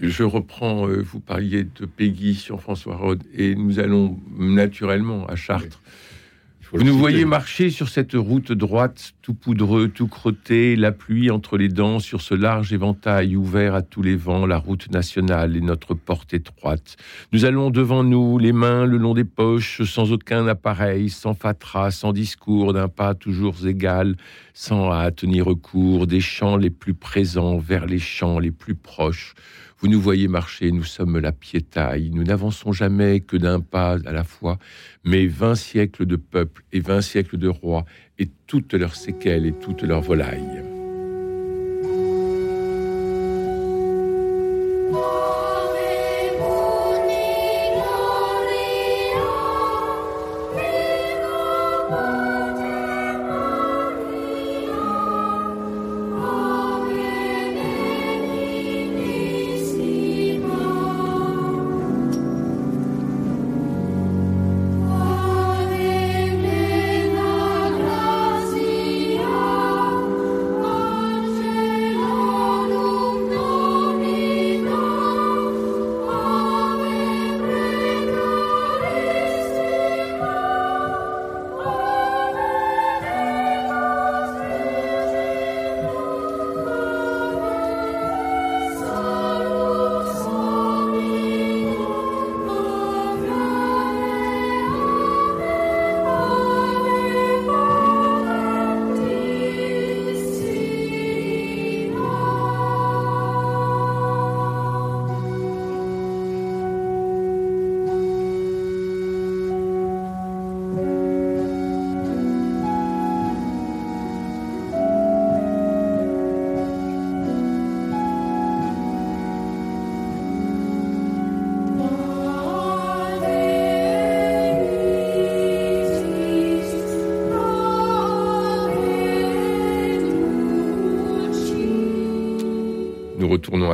Je 0.01 0.25
reprends, 0.25 0.89
euh, 0.89 1.01
vous 1.01 1.21
parliez 1.21 1.63
de 1.63 1.87
Peggy 1.87 2.35
sur 2.35 2.61
François 2.61 2.97
Rode, 2.97 3.23
et 3.35 3.55
nous 3.55 3.79
allons 3.79 4.19
naturellement 4.37 5.27
à 5.27 5.37
Chartres. 5.37 5.81
Vous 6.75 6.85
nous 6.85 6.97
voyez 6.97 7.26
marcher 7.26 7.69
sur 7.69 7.91
cette 7.91 8.14
route 8.14 8.50
droite, 8.50 9.12
tout 9.21 9.35
poudreux, 9.35 9.88
tout 9.88 10.09
crotté, 10.09 10.75
la 10.75 10.91
pluie 10.91 11.31
entre 11.31 11.59
les 11.59 11.69
dents 11.69 11.99
sur 11.99 12.23
ce 12.23 12.35
large 12.35 12.73
éventail 12.73 13.37
ouvert 13.37 13.75
à 13.75 13.83
tous 13.83 14.00
les 14.00 14.17
vents, 14.17 14.47
la 14.47 14.57
route 14.57 14.91
nationale 14.91 15.55
et 15.55 15.61
notre 15.61 15.93
porte 15.93 16.33
étroite. 16.33 16.97
Nous 17.31 17.45
allons 17.45 17.69
devant 17.69 18.05
nous, 18.05 18.38
les 18.38 18.55
mains 18.55 18.87
le 18.87 18.97
long 18.97 19.12
des 19.12 19.25
poches, 19.25 19.83
sans 19.83 20.12
aucun 20.12 20.47
appareil, 20.47 21.11
sans 21.11 21.35
fatras, 21.35 21.91
sans 21.91 22.14
discours, 22.14 22.73
d'un 22.73 22.88
pas 22.88 23.12
toujours 23.12 23.67
égal, 23.67 24.17
sans 24.55 24.91
hâte 24.91 25.25
ni 25.25 25.43
recours, 25.43 26.07
des 26.07 26.23
champs 26.23 26.57
les 26.57 26.71
plus 26.71 26.95
présents 26.95 27.59
vers 27.59 27.85
les 27.85 27.99
champs 27.99 28.38
les 28.38 28.50
plus 28.50 28.76
proches. 28.76 29.35
Vous 29.83 29.89
nous 29.89 30.01
voyez 30.01 30.29
marcher, 30.29 30.71
nous 30.71 30.85
sommes 30.85 31.19
la 31.19 31.33
piétaille, 31.33 32.11
nous 32.11 32.23
n'avançons 32.23 32.71
jamais 32.71 33.19
que 33.19 33.37
d'un 33.37 33.59
pas 33.59 33.99
à 34.07 34.12
la 34.12 34.23
fois, 34.23 34.61
mais 35.03 35.27
vingt 35.27 35.57
siècles 35.57 36.07
de 36.07 36.15
peuples 36.15 36.62
et 36.73 36.79
vingt 36.79 37.01
siècles 37.01 37.37
de 37.37 37.49
rois, 37.49 37.85
et 38.17 38.29
toutes 38.47 38.75
leurs 38.75 38.95
séquelles 38.95 39.45
et 39.45 39.53
toutes 39.53 39.83
leurs 39.83 40.01
volailles. 40.01 40.72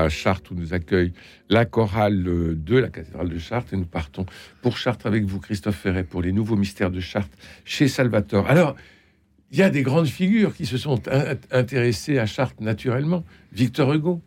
À 0.09 0.11
Chartres 0.11 0.53
où 0.53 0.55
nous 0.55 0.73
accueille 0.73 1.12
la 1.50 1.67
chorale 1.67 2.25
de 2.25 2.79
la 2.79 2.88
cathédrale 2.88 3.29
de 3.29 3.38
Chartres 3.38 3.75
et 3.75 3.77
nous 3.77 3.85
partons 3.85 4.25
pour 4.62 4.79
Chartres 4.79 5.07
avec 5.07 5.25
vous, 5.25 5.38
Christophe 5.38 5.77
Ferret, 5.77 6.03
pour 6.03 6.23
les 6.23 6.33
nouveaux 6.33 6.57
mystères 6.57 6.91
de 6.91 7.00
Chartres 7.00 7.37
chez 7.67 7.88
Salvatore. 7.88 8.47
Alors, 8.49 8.75
il 9.53 9.59
y 9.59 9.62
a 9.62 9.69
des 9.69 9.83
grandes 9.83 10.09
figures 10.09 10.55
qui 10.55 10.65
se 10.65 10.79
sont 10.79 11.03
intéressées 11.50 12.19
à 12.19 12.25
Chartres 12.25 12.62
naturellement. 12.62 13.23
Victor 13.53 13.93
Hugo. 13.93 14.23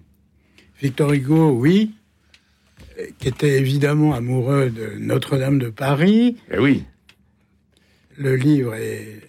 Victor 0.80 1.14
Hugo, 1.14 1.52
oui, 1.52 1.94
qui 3.18 3.28
était 3.28 3.58
évidemment 3.58 4.14
amoureux 4.14 4.70
de 4.70 5.00
Notre-Dame 5.00 5.58
de 5.58 5.70
Paris. 5.70 6.38
Eh 6.52 6.60
oui. 6.60 6.84
Le 8.18 8.36
livre 8.36 8.76
et 8.76 9.20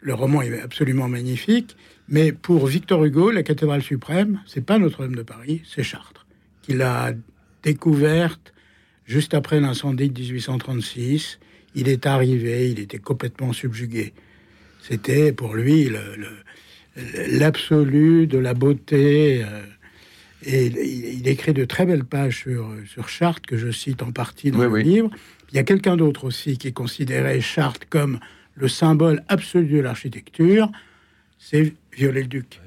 le 0.00 0.14
roman 0.14 0.42
est 0.42 0.60
absolument 0.60 1.08
magnifique. 1.08 1.76
Mais 2.08 2.32
pour 2.32 2.66
Victor 2.66 3.04
Hugo, 3.04 3.30
la 3.30 3.42
cathédrale 3.42 3.82
suprême, 3.82 4.40
c'est 4.46 4.64
pas 4.64 4.78
Notre-Dame 4.78 5.16
de 5.16 5.22
Paris, 5.22 5.62
c'est 5.64 5.82
Chartres, 5.82 6.26
qu'il 6.62 6.82
a 6.82 7.12
découverte 7.62 8.52
juste 9.06 9.34
après 9.34 9.60
l'incendie 9.60 10.10
de 10.10 10.20
1836. 10.20 11.40
Il 11.74 11.88
est 11.88 12.06
arrivé, 12.06 12.70
il 12.70 12.78
était 12.78 12.98
complètement 12.98 13.52
subjugué. 13.52 14.12
C'était 14.82 15.32
pour 15.32 15.54
lui 15.54 15.90
l'absolu 17.28 18.26
de 18.26 18.38
la 18.38 18.54
beauté. 18.54 19.44
Euh, 19.44 19.62
et 20.44 20.66
il, 20.66 21.26
écrit 21.26 21.54
de 21.54 21.64
très 21.64 21.86
belles 21.86 22.04
pages 22.04 22.42
sur, 22.42 22.72
sur 22.86 23.08
Chartres, 23.08 23.48
que 23.48 23.56
je 23.56 23.70
cite 23.72 24.02
en 24.02 24.12
partie 24.12 24.52
dans 24.52 24.58
le 24.58 24.78
livre. 24.78 25.10
Il 25.50 25.56
y 25.56 25.58
a 25.58 25.64
quelqu'un 25.64 25.96
d'autre 25.96 26.24
aussi 26.24 26.56
qui 26.56 26.72
considérait 26.72 27.40
Chartres 27.40 27.88
comme 27.88 28.20
le 28.54 28.68
symbole 28.68 29.22
absolu 29.28 29.66
de 29.66 29.80
l'architecture, 29.80 30.70
c'est 31.38 31.74
Viollet-le-Duc. 31.96 32.60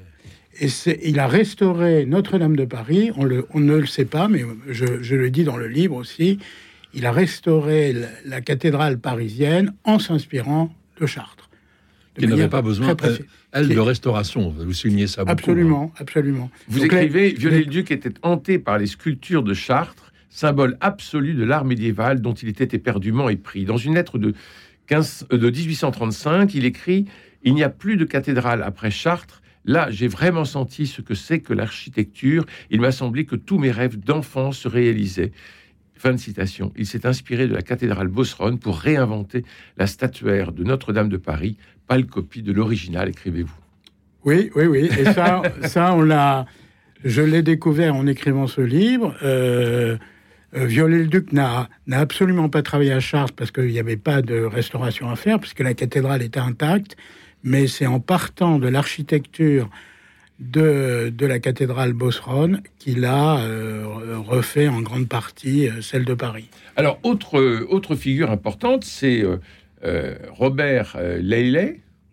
Et 0.60 0.68
il 1.08 1.18
a 1.18 1.26
restauré 1.26 2.04
Notre-Dame 2.04 2.56
de 2.56 2.64
Paris, 2.66 3.10
on, 3.16 3.24
le, 3.24 3.46
on, 3.54 3.60
ne 3.60 3.76
le 3.76 3.86
sait 3.86 4.04
pas, 4.04 4.28
mais 4.28 4.44
je, 4.68 5.14
le 5.14 5.30
dis 5.30 5.44
dans 5.44 5.56
le 5.56 5.68
livre 5.68 5.96
aussi, 5.96 6.38
il 6.92 7.06
a 7.06 7.12
restauré 7.12 7.94
la, 8.26 8.40
cathédrale 8.42 8.98
parisienne 8.98 9.72
en 9.84 9.98
s'inspirant 9.98 10.74
de 11.00 11.06
Chartres. 11.06 11.48
Il 12.18 12.28
n'avait 12.28 12.48
pas 12.48 12.60
besoin, 12.60 12.94
elle, 13.52 13.68
de 13.68 13.78
restauration, 13.78 14.50
vous 14.50 14.72
soulignez 14.74 15.06
ça 15.06 15.24
beaucoup. 15.24 15.32
Absolument, 15.32 15.92
hein. 15.94 15.98
absolument. 15.98 16.50
Vous 16.68 16.84
écrivez, 16.84 17.30
Viollet-le-Duc 17.30 17.90
était 17.90 18.12
hanté 18.22 18.58
par 18.58 18.76
les 18.76 18.86
sculptures 18.86 19.42
de 19.42 19.54
Chartres, 19.54 20.12
symbole 20.28 20.76
absolu 20.80 21.34
de 21.34 21.44
l'art 21.44 21.64
médiéval 21.64 22.20
dont 22.20 22.34
il 22.34 22.48
était 22.48 22.76
éperdument 22.76 23.28
épris. 23.30 23.64
Dans 23.64 23.78
une 23.78 23.94
lettre 23.94 24.18
de, 24.18 24.34
15, 24.88 25.28
de 25.30 25.50
1835, 25.50 26.54
il 26.54 26.64
écrit 26.64 27.06
il 27.42 27.54
n'y 27.54 27.62
a 27.62 27.68
plus 27.68 27.96
de 27.96 28.04
cathédrale 28.04 28.62
après 28.62 28.90
Chartres. 28.90 29.42
Là, 29.64 29.90
j'ai 29.90 30.08
vraiment 30.08 30.44
senti 30.44 30.86
ce 30.86 31.02
que 31.02 31.14
c'est 31.14 31.40
que 31.40 31.52
l'architecture. 31.52 32.46
Il 32.70 32.80
m'a 32.80 32.92
semblé 32.92 33.24
que 33.24 33.36
tous 33.36 33.58
mes 33.58 33.70
rêves 33.70 33.98
d'enfant 33.98 34.52
se 34.52 34.68
réalisaient. 34.68 35.32
Fin 35.94 36.12
de 36.12 36.16
citation. 36.16 36.72
Il 36.76 36.86
s'est 36.86 37.06
inspiré 37.06 37.46
de 37.46 37.54
la 37.54 37.62
cathédrale 37.62 38.08
Bosron 38.08 38.56
pour 38.56 38.78
réinventer 38.78 39.44
la 39.76 39.86
statuaire 39.86 40.52
de 40.52 40.64
Notre-Dame 40.64 41.10
de 41.10 41.18
Paris, 41.18 41.58
pâle 41.86 42.06
copie 42.06 42.42
de 42.42 42.52
l'original, 42.52 43.10
écrivez-vous. 43.10 43.58
Oui, 44.24 44.50
oui, 44.54 44.64
oui. 44.64 44.90
Et 44.98 45.04
ça, 45.12 45.42
ça 45.64 45.94
on 45.94 46.02
l'a. 46.02 46.46
Je 47.04 47.22
l'ai 47.22 47.42
découvert 47.42 47.94
en 47.94 48.06
écrivant 48.06 48.46
ce 48.46 48.60
livre. 48.60 49.14
Euh, 49.22 49.96
euh, 50.54 50.66
Viollet-le-Duc 50.66 51.32
n'a 51.32 51.68
absolument 51.92 52.48
pas 52.48 52.62
travaillé 52.62 52.92
à 52.92 53.00
Chartres 53.00 53.34
parce 53.34 53.50
qu'il 53.50 53.68
n'y 53.68 53.78
avait 53.78 53.96
pas 53.96 54.20
de 54.20 54.40
restauration 54.40 55.08
à 55.10 55.16
faire, 55.16 55.38
puisque 55.38 55.60
la 55.60 55.74
cathédrale 55.74 56.22
était 56.22 56.40
intacte 56.40 56.96
mais 57.42 57.66
c'est 57.66 57.86
en 57.86 58.00
partant 58.00 58.58
de 58.58 58.68
l'architecture 58.68 59.68
de, 60.40 61.12
la 61.20 61.38
cathédrale 61.38 61.92
Bosron 61.92 62.60
qu'il 62.78 63.04
a 63.04 63.40
euh, 63.40 63.84
refait 64.18 64.68
en 64.68 64.80
grande 64.80 65.08
partie 65.08 65.68
euh, 65.68 65.82
celle 65.82 66.04
de 66.04 66.14
Paris. 66.14 66.48
Alors, 66.76 66.98
autre, 67.02 67.94
figure 67.94 68.30
importante, 68.30 68.84
c'est 68.84 69.22
euh, 69.84 70.16
Robert 70.30 70.96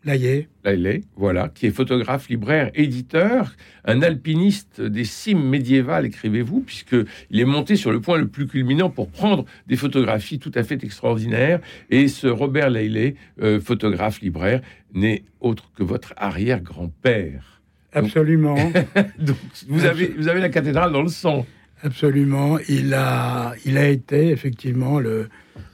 Laillé. 0.08 1.04
voilà, 1.18 1.50
qui 1.50 1.66
est 1.66 1.72
photographe, 1.72 2.30
libraire, 2.30 2.72
éditeur, 2.76 3.56
un 3.84 4.02
alpiniste 4.02 4.82
des 4.82 5.04
cimes 5.04 5.44
médiévales, 5.44 6.06
écrivez-vous, 6.06 6.62
puisqu'il 6.62 7.40
est 7.40 7.46
monté 7.46 7.76
sur 7.76 7.92
le 7.92 8.00
point 8.00 8.18
le 8.18 8.28
plus 8.28 8.48
culminant 8.48 8.90
pour 8.90 9.10
prendre 9.10 9.44
des 9.68 9.76
photographies 9.76 10.40
tout 10.40 10.52
à 10.56 10.64
fait 10.64 10.82
extraordinaires. 10.84 11.60
Et 11.90 12.08
ce 12.08 12.28
Robert 12.28 12.70
Laillet, 12.70 13.16
euh, 13.42 13.60
photographe, 13.60 14.22
libraire, 14.22 14.62
n'est 14.94 15.24
autre 15.42 15.72
que 15.76 15.84
votre 15.84 16.14
arrière-grand-père. 16.16 17.62
Absolument. 17.92 18.56
vous, 19.68 19.86
avez, 19.86 20.08
vous 20.18 20.30
avez 20.30 20.40
la 20.40 20.50
cathédrale 20.50 20.94
dans 20.94 21.02
le 21.02 21.10
sang. 21.10 21.46
Absolument. 21.84 22.60
Il 22.70 22.94
a, 22.94 23.56
il 23.66 23.78
a 23.78 23.88
été 23.88 24.30
effectivement 24.30 25.00
le, 25.00 25.28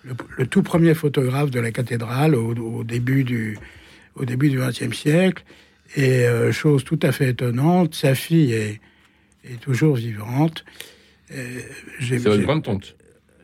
le, 0.03 0.47
tout 0.47 0.63
premier 0.63 0.95
photographe 0.95 1.51
de 1.51 1.59
la 1.59 1.71
cathédrale 1.71 2.35
au 2.35 2.83
début 2.83 3.23
du 3.23 3.57
au 4.15 4.25
début 4.25 4.49
du 4.49 4.59
XXe 4.59 4.95
siècle. 4.95 5.43
Et 5.95 6.25
euh, 6.25 6.51
chose 6.51 6.83
tout 6.83 6.99
à 7.03 7.11
fait 7.11 7.29
étonnante, 7.29 7.93
sa 7.93 8.15
fille 8.15 8.53
est, 8.53 8.79
est 9.45 9.59
toujours 9.59 9.95
vivante. 9.95 10.65
Euh, 11.31 11.59
c'est 11.99 12.17
votre 12.17 12.41
grande-tante 12.41 12.95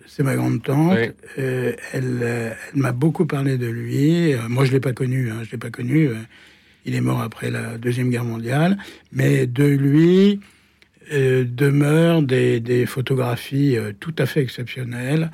C'est 0.07 0.23
ma 0.23 0.35
grande-tante. 0.35 0.97
Euh, 1.37 1.73
elle, 1.93 2.55
m'a 2.73 2.91
beaucoup 2.91 3.25
parlé 3.25 3.57
de 3.57 3.67
lui. 3.67 4.33
moi, 4.47 4.65
je 4.65 4.69
ne 4.69 4.75
l'ai 4.75 4.79
pas 4.79 4.93
connu. 4.93 5.31
Hein, 5.31 5.41
je 5.43 5.51
l'ai 5.51 5.57
pas 5.57 5.69
connu. 5.69 6.09
il 6.85 6.95
est 6.95 7.01
mort 7.01 7.21
après 7.21 7.51
la 7.51 7.77
Deuxième 7.77 8.09
Guerre 8.09 8.25
mondiale. 8.25 8.77
Mais 9.11 9.45
de 9.45 9.65
lui 9.65 10.39
demeurent 11.11 12.21
des, 12.21 12.59
des, 12.59 12.85
photographies 12.85 13.77
tout 13.99 14.13
à 14.19 14.27
fait 14.27 14.41
exceptionnelles 14.41 15.31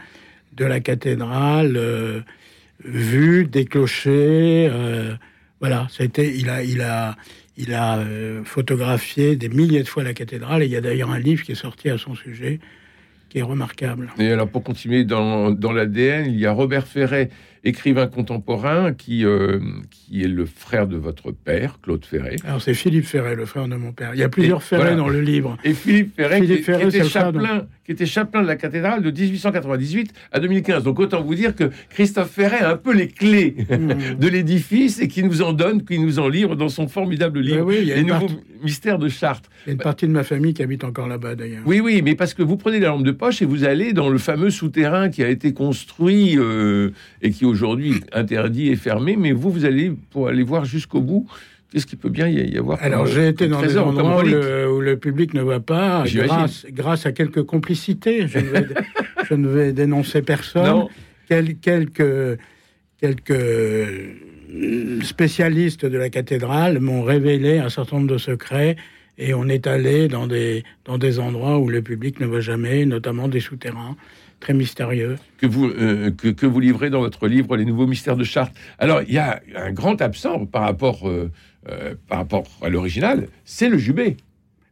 de 0.54 0.64
la 0.64 0.80
cathédrale 0.80 2.24
vue 2.84 3.46
des 3.46 3.66
clochers. 3.66 4.70
Euh, 4.72 5.16
voilà, 5.60 5.88
c'était, 5.90 6.36
il 6.36 6.50
a, 6.50 6.64
il 6.64 6.82
a, 6.82 7.16
Il 7.58 7.74
a 7.74 8.00
euh, 8.00 8.44
photographié 8.44 9.36
des 9.38 9.50
milliers 9.50 9.84
de 9.84 9.88
fois 9.88 10.04
la 10.04 10.14
cathédrale 10.14 10.62
et 10.62 10.66
il 10.66 10.72
y 10.72 10.76
a 10.76 10.82
d'ailleurs 10.82 11.12
un 11.12 11.20
livre 11.20 11.44
qui 11.44 11.54
est 11.54 11.56
sorti 11.56 11.90
à 11.90 11.98
son 11.98 12.14
sujet 12.16 12.60
qui 13.30 13.40
est 13.40 13.44
remarquable. 13.44 14.12
Et 14.20 14.32
alors, 14.32 14.48
pour 14.48 14.64
continuer 14.64 15.04
dans, 15.04 15.52
dans 15.52 15.72
l'ADN, 15.72 16.26
il 16.28 16.40
y 16.40 16.46
a 16.46 16.52
Robert 16.52 16.88
Ferret, 16.88 17.30
écrivain 17.64 18.08
contemporain, 18.08 18.94
qui, 18.94 19.26
euh, 19.26 19.60
qui 19.90 20.24
est 20.24 20.28
le 20.28 20.46
frère 20.46 20.88
de 20.88 20.96
votre 20.96 21.32
père, 21.32 21.80
Claude 21.82 22.06
Ferret. 22.06 22.38
Alors, 22.46 22.62
c'est 22.62 22.74
Philippe 22.74 23.06
Ferret, 23.06 23.36
le 23.36 23.46
frère 23.46 23.68
de 23.68 23.76
mon 23.76 23.92
père. 23.92 24.12
Il 24.14 24.20
y 24.20 24.24
a 24.24 24.30
plusieurs 24.30 24.64
Ferret 24.64 24.96
dans 24.96 25.10
le 25.10 25.22
livre. 25.22 25.58
Et 25.64 25.74
Philippe 25.74 26.16
Ferret, 26.16 26.46
qui, 26.46 26.54
était 26.54 27.04
chapelain, 27.04 27.68
qui 27.86 27.92
était 27.92 28.06
chapelain 28.06 28.42
de 28.42 28.48
la 28.48 28.56
cathédrale 28.56 29.02
de 29.02 29.12
1898 29.12 30.14
à 30.32 30.40
2015. 30.40 30.84
Donc, 30.84 31.00
autant 31.00 31.22
vous 31.22 31.36
dire 31.36 31.56
que 31.56 31.70
Christophe 31.90 32.32
Ferret 32.32 32.60
a 32.60 32.72
un 32.72 32.78
peu 32.78 32.94
les 32.94 33.08
clés 33.08 33.56
mmh. 33.70 34.16
de 34.20 34.28
l'édifice 34.28 35.00
et 35.00 35.08
qui 35.08 35.24
nous 35.24 35.42
en 35.42 35.54
donne, 35.54 35.84
qui 35.84 36.00
nous 36.00 36.20
en 36.20 36.28
livre 36.28 36.56
dans 36.56 36.70
son 36.70 36.88
formidable 36.88 37.40
livre, 37.40 37.66
oui, 37.66 37.86
Les 37.86 38.04
nouveaux 38.04 38.30
mystères 38.64 38.98
de 38.98 39.08
Chartres. 39.08 39.50
Il 39.66 39.70
y 39.70 39.72
a 39.72 39.74
une 39.74 39.80
partie 39.80 40.08
de 40.08 40.12
ma 40.12 40.24
famille 40.24 40.54
qui 40.54 40.64
habite 40.64 40.84
encore 40.84 41.08
là-bas, 41.08 41.36
d'ailleurs. 41.36 41.62
Oui, 41.66 41.80
oui, 41.80 42.02
mais 42.04 42.16
parce 42.16 42.34
que 42.34 42.42
vous 42.42 42.58
prenez 42.58 42.80
la 42.80 42.88
lampe 42.88 43.04
de 43.04 43.12
poche 43.12 43.42
et 43.42 43.46
vous 43.46 43.64
allez 43.64 43.94
dans 43.94 44.10
le 44.10 44.18
fameux 44.18 44.50
souterrain 44.50 45.10
qui 45.10 45.24
a 45.24 45.30
été 45.30 45.54
construit 45.54 46.38
euh, 46.38 46.90
et 47.22 47.32
qui 47.32 47.46
aujourd'hui 47.46 48.02
interdit 48.14 48.70
et 48.70 48.76
fermé, 48.76 49.16
mais 49.16 49.32
vous, 49.32 49.52
vous 49.52 49.66
allez 49.66 49.92
pour 50.10 50.28
aller 50.28 50.44
voir 50.44 50.66
jusqu'au 50.66 51.02
bout. 51.02 51.28
Qu'est-ce 51.76 51.88
qu'il 51.88 52.00
peut 52.00 52.08
bien 52.08 52.30
y 52.30 52.58
avoir 52.58 52.82
Alors, 52.82 53.06
j'ai 53.06 53.28
été 53.28 53.50
dans 53.50 53.62
des 53.62 53.78
endroits 53.78 54.24
où 54.24 54.80
le, 54.80 54.96
public 54.96 55.34
ne 55.34 55.42
voit 55.42 55.60
pas, 55.60 56.06
grâce, 56.08 56.66
grâce, 56.70 57.06
à 57.06 57.12
quelques 57.12 57.44
complicités. 57.44 58.30
Je 58.30 58.40
ne 58.40 58.46
vais, 58.46 58.68
je 59.30 59.34
ne 59.34 59.48
vais 59.50 59.74
dénoncer 59.74 60.22
personne. 60.22 60.86
quelques, 61.28 62.40
quelques 63.02 63.44
spécialistes 65.02 65.86
de 65.86 65.98
la 65.98 66.08
cathédrale 66.08 66.80
m'ont 66.80 67.04
révélé 67.04 67.58
un 67.60 67.68
certain 67.68 67.98
nombre 67.98 68.14
de 68.14 68.20
secrets 68.20 68.78
et 69.18 69.34
on 69.34 69.50
est 69.50 69.68
allé 69.68 70.08
dans 70.08 70.28
des, 70.28 70.64
dans 70.86 70.98
des 70.98 71.20
endroits 71.20 71.60
où 71.60 71.68
le 71.68 71.82
public 71.82 72.22
ne 72.22 72.26
va 72.26 72.40
jamais, 72.40 72.86
notamment 72.86 73.28
des 73.28 73.42
souterrains 73.42 73.98
très 74.40 74.54
mystérieux. 74.54 75.18
Que 75.38 75.48
vous, 75.48 75.66
euh, 75.66 76.12
que, 76.12 76.46
vous 76.46 76.60
livrez 76.60 76.90
dans 76.90 77.00
votre 77.00 77.28
livre 77.28 77.56
Les 77.58 77.66
Nouveaux 77.66 77.88
Mystères 77.88 78.18
de 78.18 78.24
Chartres. 78.24 78.54
Alors, 78.80 79.02
il 79.02 79.14
y 79.14 79.18
a 79.18 79.42
un 79.56 79.72
grand 79.72 80.02
absent 80.02 80.46
par 80.46 80.64
rapport, 80.64 81.08
euh, 81.08 81.32
euh, 81.70 81.96
par 82.08 82.20
rapport 82.20 82.46
à 82.62 82.70
l'original, 82.70 83.28
c'est 83.44 83.70
le 83.70 83.78
jubé. 83.78 84.18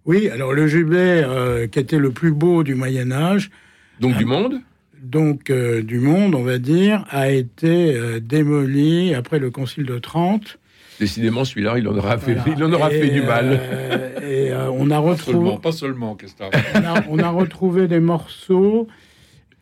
Oui, 0.06 0.30
alors 0.30 0.54
le 0.54 0.68
jubé, 0.68 1.24
qui 1.72 1.80
était 1.80 1.98
le 1.98 2.12
plus 2.12 2.34
beau 2.34 2.64
du 2.64 2.76
Moyen 2.76 3.12
Âge. 3.12 3.52
Donc 4.00 4.18
du 4.18 4.26
monde 4.26 4.60
donc 5.02 5.52
du 5.52 6.00
monde, 6.00 6.34
on 6.34 6.44
va 6.44 6.60
dire, 6.60 7.04
a 7.10 7.30
été 7.30 8.22
démoli 8.22 9.14
après 9.14 9.38
le 9.38 9.52
Concile 9.52 9.86
de 9.86 10.00
Trente. 10.00 10.60
Décidément, 10.98 11.44
celui-là, 11.44 11.78
il 11.78 11.90
en 11.90 11.98
aura 11.98 12.18
fait, 12.18 12.38
il 12.48 12.64
en 12.64 12.72
aura 12.72 12.90
fait 12.90 13.10
du 13.10 13.22
mal. 13.22 13.60
et 14.26 14.54
on 14.54 14.90
a 14.92 15.00
retrouvé, 15.00 15.58
pas 15.62 15.74
seulement, 15.74 16.16
pas 16.16 16.50
on, 17.10 17.18
on 17.18 17.20
a 17.20 17.30
retrouvé 17.30 17.90
des 17.90 18.00
morceaux 18.00 18.88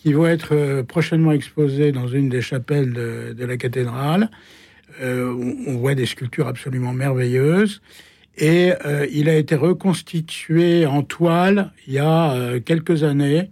qui 0.01 0.13
vont 0.13 0.25
être 0.25 0.55
euh, 0.55 0.83
prochainement 0.83 1.31
exposés 1.31 1.91
dans 1.91 2.07
une 2.07 2.29
des 2.29 2.41
chapelles 2.41 2.93
de, 2.93 3.45
la 3.45 3.57
cathédrale. 3.57 4.29
Euh, 5.01 5.31
on 5.67 5.77
voit 5.77 5.95
des 5.95 6.07
sculptures 6.07 6.47
absolument 6.47 6.93
merveilleuses. 6.93 7.81
Et 8.37 8.73
euh, 8.85 9.05
il 9.11 9.29
a 9.29 9.35
été 9.35 9.55
reconstitué 9.55 10.85
en 10.85 11.03
toile 11.03 11.71
il 11.85 11.93
y 11.93 11.99
a 11.99 12.59
quelques 12.65 13.03
années, 13.03 13.51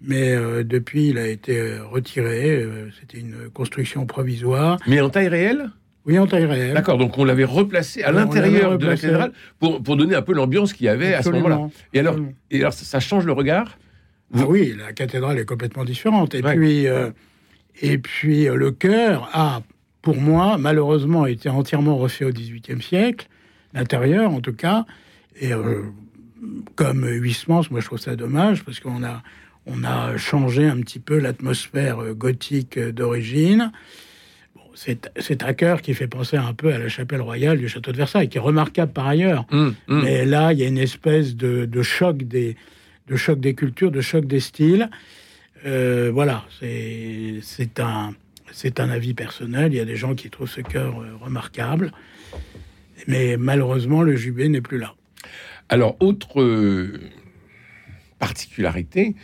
mais 0.00 0.34
depuis 0.64 1.08
il 1.08 1.18
a 1.18 1.26
été 1.26 1.78
retiré. 1.78 2.64
C'était 3.00 3.18
une 3.18 3.50
construction 3.52 4.06
provisoire. 4.06 4.78
Mais 4.86 5.00
en 5.00 5.10
taille 5.10 5.28
réelle? 5.28 5.70
Oui, 6.06 6.18
en 6.18 6.26
taille 6.26 6.46
réelle. 6.46 6.74
D'accord, 6.74 6.98
donc 6.98 7.18
on 7.18 7.24
l'avait 7.24 7.44
replacé 7.44 8.02
à 8.02 8.12
l'intérieur 8.12 8.78
de 8.78 8.86
la 8.86 8.94
cathédrale 8.94 9.32
pour, 9.58 9.82
pour, 9.82 9.96
donner 9.96 10.14
un 10.14 10.22
peu 10.22 10.32
l'ambiance 10.32 10.72
qu'il 10.72 10.86
y 10.86 10.90
avait 10.90 11.14
à 11.14 11.22
ce 11.22 11.30
moment-là. 11.30 11.68
Et 11.92 11.98
alors, 11.98 12.16
et 12.50 12.60
alors, 12.60 12.72
ça 12.72 13.00
change 13.00 13.26
le 13.26 13.32
regard? 13.32 13.76
Ah 14.32 14.46
oui, 14.46 14.74
la 14.76 14.92
cathédrale 14.92 15.38
est 15.38 15.44
complètement 15.44 15.84
différente. 15.84 16.34
Et 16.34 16.42
puis, 16.42 16.86
euh, 16.88 17.10
et 17.80 17.98
puis 17.98 18.48
euh, 18.48 18.56
le 18.56 18.70
chœur 18.72 19.28
a, 19.32 19.62
pour 20.02 20.16
moi, 20.16 20.58
malheureusement, 20.58 21.26
été 21.26 21.48
entièrement 21.48 21.96
refait 21.96 22.24
au 22.24 22.30
XVIIIe 22.30 22.82
siècle, 22.82 23.28
l'intérieur 23.74 24.32
en 24.32 24.40
tout 24.40 24.52
cas. 24.52 24.86
Et 25.40 25.52
euh, 25.52 25.82
comme 26.74 27.06
Huysmans, 27.06 27.62
moi 27.70 27.80
je 27.80 27.86
trouve 27.86 28.00
ça 28.00 28.16
dommage 28.16 28.64
parce 28.64 28.80
qu'on 28.80 29.04
a, 29.04 29.22
on 29.66 29.84
a 29.84 30.16
changé 30.16 30.66
un 30.66 30.80
petit 30.80 30.98
peu 30.98 31.18
l'atmosphère 31.18 32.14
gothique 32.14 32.78
d'origine. 32.78 33.72
c'est 34.74 35.42
un 35.42 35.52
chœur 35.54 35.80
qui 35.80 35.94
fait 35.94 36.08
penser 36.08 36.36
un 36.36 36.54
peu 36.54 36.72
à 36.72 36.78
la 36.78 36.88
chapelle 36.88 37.20
royale 37.20 37.58
du 37.58 37.68
château 37.68 37.92
de 37.92 37.96
Versailles, 37.96 38.28
qui 38.28 38.38
est 38.38 38.40
remarquable 38.40 38.92
par 38.92 39.06
ailleurs. 39.06 39.46
Mmh, 39.50 39.68
mmh. 39.88 40.02
Mais 40.02 40.24
là, 40.24 40.52
il 40.52 40.58
y 40.58 40.64
a 40.64 40.68
une 40.68 40.78
espèce 40.78 41.36
de 41.36 41.82
choc 41.82 42.18
des, 42.18 42.56
de 43.08 43.16
choc 43.16 43.40
des 43.40 43.54
cultures, 43.54 43.90
de 43.90 44.00
choc 44.00 44.26
des 44.26 44.40
styles. 44.40 44.90
Euh, 45.66 46.10
voilà, 46.12 46.44
c'est 46.60 47.80
un, 47.80 48.14
un 48.78 48.90
avis 48.90 49.14
personnel. 49.14 49.72
Il 49.72 49.76
y 49.76 49.80
a 49.80 49.84
des 49.84 49.96
gens 49.96 50.14
qui 50.14 50.30
trouvent 50.30 50.50
ce 50.50 50.60
cœur 50.60 51.00
euh, 51.00 51.16
remarquable. 51.20 51.92
Mais 53.06 53.36
malheureusement, 53.36 54.02
le 54.02 54.16
jubé 54.16 54.48
n'est 54.48 54.60
plus 54.60 54.78
là. 54.78 54.94
Alors, 55.68 55.96
autre 56.00 56.40
euh, 56.40 57.00
particularité, 58.18 59.14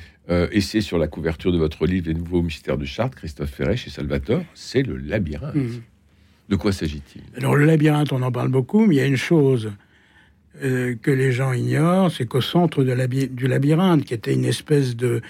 et 0.52 0.60
c'est 0.60 0.80
sur 0.80 0.96
la 0.96 1.08
couverture 1.08 1.50
de 1.50 1.58
votre 1.58 1.86
livre 1.86 2.06
Les 2.06 2.14
Nouveaux 2.14 2.40
Mystères 2.40 2.78
de 2.78 2.84
Chartres, 2.84 3.16
Christophe 3.16 3.50
Ferret 3.50 3.76
chez 3.76 3.90
Salvatore, 3.90 4.44
c'est 4.54 4.82
le 4.82 4.96
labyrinthe. 4.96 5.56
Mmh. 5.56 5.82
De 6.48 6.56
quoi 6.56 6.70
s'agit-il? 6.70 7.22
Alors, 7.36 7.56
le 7.56 7.64
labyrinthe, 7.64 8.12
on 8.12 8.22
en 8.22 8.30
parle 8.30 8.48
beaucoup, 8.48 8.86
mais 8.86 8.94
il 8.94 8.98
y 8.98 9.00
a 9.00 9.06
une 9.06 9.16
chose 9.16 9.72
euh, 10.62 10.94
que 11.00 11.10
les 11.10 11.32
gens 11.32 11.52
ignorent, 11.52 12.10
c'est 12.10 12.26
qu'au 12.26 12.40
centre 12.40 12.82
de 12.82 13.26
du 13.26 13.46
labyrinthe, 13.46 14.04
qui 14.04 14.14
était 14.14 14.34
une 14.34 14.44
espèce 14.44 14.96
de, 14.96 15.22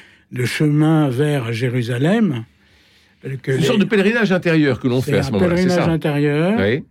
chemin 0.45 1.09
vers 1.11 1.53
Jérusalem, 1.53 2.45
une 3.25 3.61
sorte 3.61 3.81
de 3.81 3.85
pèlerinage 3.85 4.33
intérieur 4.33 4.81
que 4.81 4.89
l'on 4.89 5.03
fait 5.03 5.19
à 5.19 5.23
ce 5.23 5.31
moment-là. 5.33 5.55
Pèlerinage 5.55 5.89
intérieur. 5.89 6.59
Oui. 6.59 6.85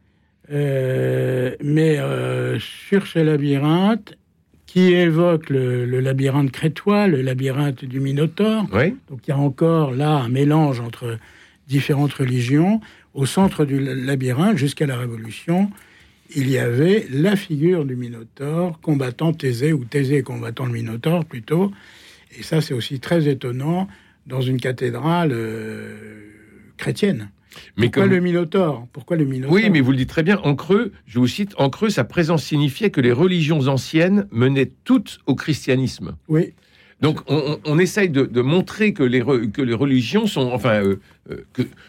Euh, 0.51 1.55
mais 1.63 1.99
euh, 1.99 2.59
sur 2.59 3.07
ce 3.07 3.19
labyrinthe, 3.19 4.15
qui 4.65 4.93
évoque 4.93 5.49
le, 5.49 5.99
labyrinthe 5.99 6.51
crétois, 6.51 7.07
le 7.07 7.23
labyrinthe 7.23 7.83
du 7.85 7.99
Minotaure. 7.99 8.67
Oui. 8.71 8.95
Donc 9.09 9.21
il 9.27 9.31
y 9.31 9.33
a 9.33 9.37
encore 9.37 9.91
là 9.91 10.11
un 10.11 10.29
mélange 10.29 10.79
entre 10.79 11.17
différentes 11.67 12.13
religions. 12.13 12.79
Au 13.15 13.25
centre 13.25 13.65
du 13.65 13.79
labyrinthe, 13.79 14.57
jusqu'à 14.57 14.85
la 14.85 14.97
Révolution, 14.97 15.71
il 16.35 16.49
y 16.49 16.57
avait 16.57 17.07
la 17.11 17.35
figure 17.35 17.85
du 17.85 17.95
Minotaure 17.95 18.79
combattant 18.81 19.33
Thésée, 19.33 19.73
ou 19.73 19.83
Thésée 19.85 20.21
combattant 20.21 20.65
le 20.65 20.73
Minotaure 20.73 21.25
plutôt. 21.25 21.71
Et 22.37 22.43
ça, 22.43 22.61
c'est 22.61 22.73
aussi 22.73 22.99
très 22.99 23.27
étonnant 23.27 23.87
dans 24.27 24.41
une 24.41 24.59
cathédrale 24.59 25.31
euh, 25.33 25.95
chrétienne. 26.77 27.31
Mais 27.77 27.87
Pourquoi 27.87 28.05
le 28.05 28.19
Minotaure 28.19 28.87
Pourquoi 28.93 29.17
le 29.17 29.25
Minotaure 29.25 29.51
Oui, 29.51 29.69
mais 29.69 29.81
vous 29.81 29.91
le 29.91 29.97
dites 29.97 30.09
très 30.09 30.23
bien. 30.23 30.37
En 30.43 30.55
creux, 30.55 30.91
je 31.07 31.19
vous 31.19 31.27
cite, 31.27 31.53
en 31.57 31.69
creux, 31.69 31.89
sa 31.89 32.03
présence 32.03 32.43
signifiait 32.43 32.91
que 32.91 33.01
les 33.01 33.11
religions 33.11 33.67
anciennes 33.67 34.27
menaient 34.31 34.71
toutes 34.83 35.19
au 35.25 35.35
christianisme. 35.35 36.15
Oui. 36.27 36.53
Donc 37.01 37.21
on, 37.27 37.79
essaye 37.79 38.09
de, 38.09 38.41
montrer 38.41 38.93
que 38.93 39.03
les, 39.03 39.21
que 39.21 39.61
les 39.61 39.73
religions 39.73 40.27
sont, 40.27 40.51
enfin, 40.51 40.83
euh, 40.83 40.99
euh, 41.31 41.45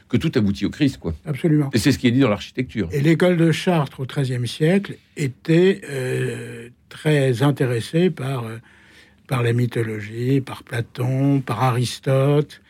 que, 0.09 0.17
tout 0.17 0.31
aboutit 0.37 0.67
au 0.67 0.71
Christ, 0.71 0.99
quoi. 0.99 1.15
Absolument. 1.27 1.69
Et 1.73 1.79
c'est 1.79 1.91
ce 1.91 1.99
qui 1.99 2.07
est 2.07 2.13
dit 2.13 2.21
dans 2.21 2.29
l'architecture. 2.29 2.89
Et 2.93 3.01
l'école 3.01 3.37
de 3.37 3.51
Chartres 3.51 4.01
au 4.01 4.07
XIIIe 4.07 4.47
siècle 4.47 4.97
était 5.17 5.81
euh, 5.91 6.69
très 6.89 7.43
intéressée 7.43 8.11
par, 8.11 8.45
par 9.27 9.43
la 9.43 9.53
mythologie, 9.53 10.41
par 10.41 10.63
Platon, 10.63 11.41
par 11.41 11.63
Aristote, 11.65 12.61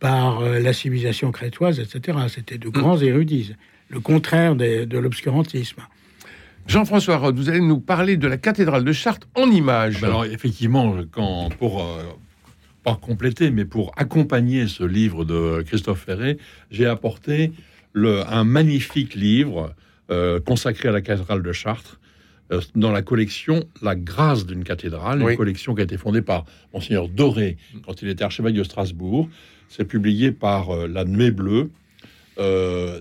par 0.00 0.40
la 0.42 0.72
civilisation 0.72 1.30
crétoise, 1.30 1.78
etc. 1.78 2.18
C'était 2.28 2.58
de 2.58 2.70
grands 2.70 2.98
mm. 2.98 3.04
érudits, 3.04 3.54
le 3.90 4.00
contraire 4.00 4.56
de 4.56 4.98
l'obscurantisme. 4.98 5.82
Jean-François 6.66 7.16
Rode, 7.16 7.36
vous 7.36 7.48
allez 7.48 7.60
nous 7.60 7.80
parler 7.80 8.16
de 8.16 8.26
la 8.26 8.36
cathédrale 8.36 8.84
de 8.84 8.92
Chartres 8.92 9.28
en 9.34 9.50
images. 9.50 10.00
Ben 10.00 10.08
alors 10.08 10.24
effectivement, 10.24 10.96
quand, 11.10 11.48
pour 11.58 11.82
euh, 11.82 12.02
pas 12.84 12.96
compléter, 12.96 13.50
mais 13.50 13.64
pour 13.64 13.92
accompagner 13.96 14.68
ce 14.68 14.84
livre 14.84 15.24
de 15.24 15.62
Christophe 15.62 16.04
Ferré, 16.04 16.38
j'ai 16.70 16.86
apporté 16.86 17.52
le, 17.92 18.26
un 18.26 18.44
magnifique 18.44 19.14
livre 19.14 19.74
euh, 20.10 20.40
consacré 20.40 20.88
à 20.88 20.92
la 20.92 21.00
cathédrale 21.00 21.42
de 21.42 21.52
Chartres 21.52 22.00
euh, 22.52 22.60
dans 22.74 22.92
la 22.92 23.02
collection 23.02 23.64
La 23.82 23.96
grâce 23.96 24.46
d'une 24.46 24.64
cathédrale, 24.64 25.20
une 25.20 25.36
collection 25.36 25.74
qui 25.74 25.80
a 25.80 25.84
été 25.84 25.98
fondée 25.98 26.22
par 26.22 26.44
Monseigneur 26.72 27.08
Doré 27.08 27.56
quand 27.84 28.00
il 28.02 28.08
était 28.08 28.24
archevêque 28.24 28.54
de 28.54 28.64
Strasbourg. 28.64 29.28
C'est 29.68 29.84
publié 29.84 30.32
par 30.32 30.86
la 30.86 31.04
Nuée 31.04 31.30
Bleue. 31.30 31.70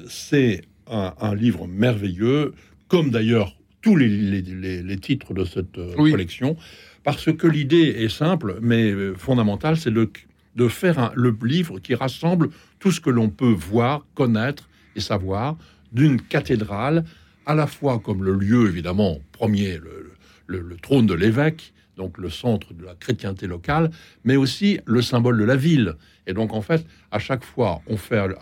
C'est 0.08 0.62
un, 0.90 1.14
un 1.20 1.36
livre 1.36 1.68
merveilleux 1.68 2.54
comme 2.92 3.10
d'ailleurs 3.10 3.56
tous 3.82 3.96
les, 3.96 4.98
titres 4.98 5.34
de 5.34 5.46
cette 5.46 5.78
euh, 5.78 5.96
collection, 6.12 6.58
parce 7.06 7.32
que 7.34 7.48
l'idée 7.48 7.88
est 8.04 8.10
simple, 8.10 8.60
mais 8.62 8.92
euh, 8.92 9.16
fondamentale, 9.16 9.78
c'est 9.78 9.92
de, 9.92 10.10
de 10.58 10.68
faire 10.68 11.14
le 11.16 11.34
livre 11.44 11.80
qui 11.80 11.96
rassemble 11.96 12.50
tout 12.80 12.92
ce 12.92 13.00
que 13.00 13.10
l'on 13.10 13.30
peut 13.30 13.56
voir, 13.72 14.06
connaître 14.14 14.70
et 14.98 15.00
savoir 15.00 15.58
d'une 15.94 16.22
cathédrale 16.22 17.06
à 17.46 17.56
la 17.56 17.66
fois 17.66 17.98
comme 18.00 18.24
le 18.26 18.34
lieu, 18.34 18.68
évidemment, 18.68 19.20
premier, 19.32 19.78
le, 19.78 20.12
le- 20.48 20.60
le 20.60 20.76
trône 20.76 21.06
de 21.08 21.14
l'évêque, 21.14 21.74
donc 21.96 22.18
le 22.18 22.30
centre 22.30 22.74
de 22.74 22.84
la 22.84 22.96
chrétienté 22.96 23.48
locale, 23.48 23.90
mais 24.26 24.36
aussi 24.36 24.80
le 24.86 25.02
symbole 25.02 25.38
de 25.40 25.46
la 25.46 25.56
ville. 25.56 25.94
Et 26.28 26.34
donc, 26.34 26.54
en 26.54 26.62
fait, 26.62 26.86
à 27.10 27.20
chaque 27.20 27.46
fois, 27.46 27.82
on, 27.88 27.96
fait, 27.96 28.18
euh, 28.18 28.34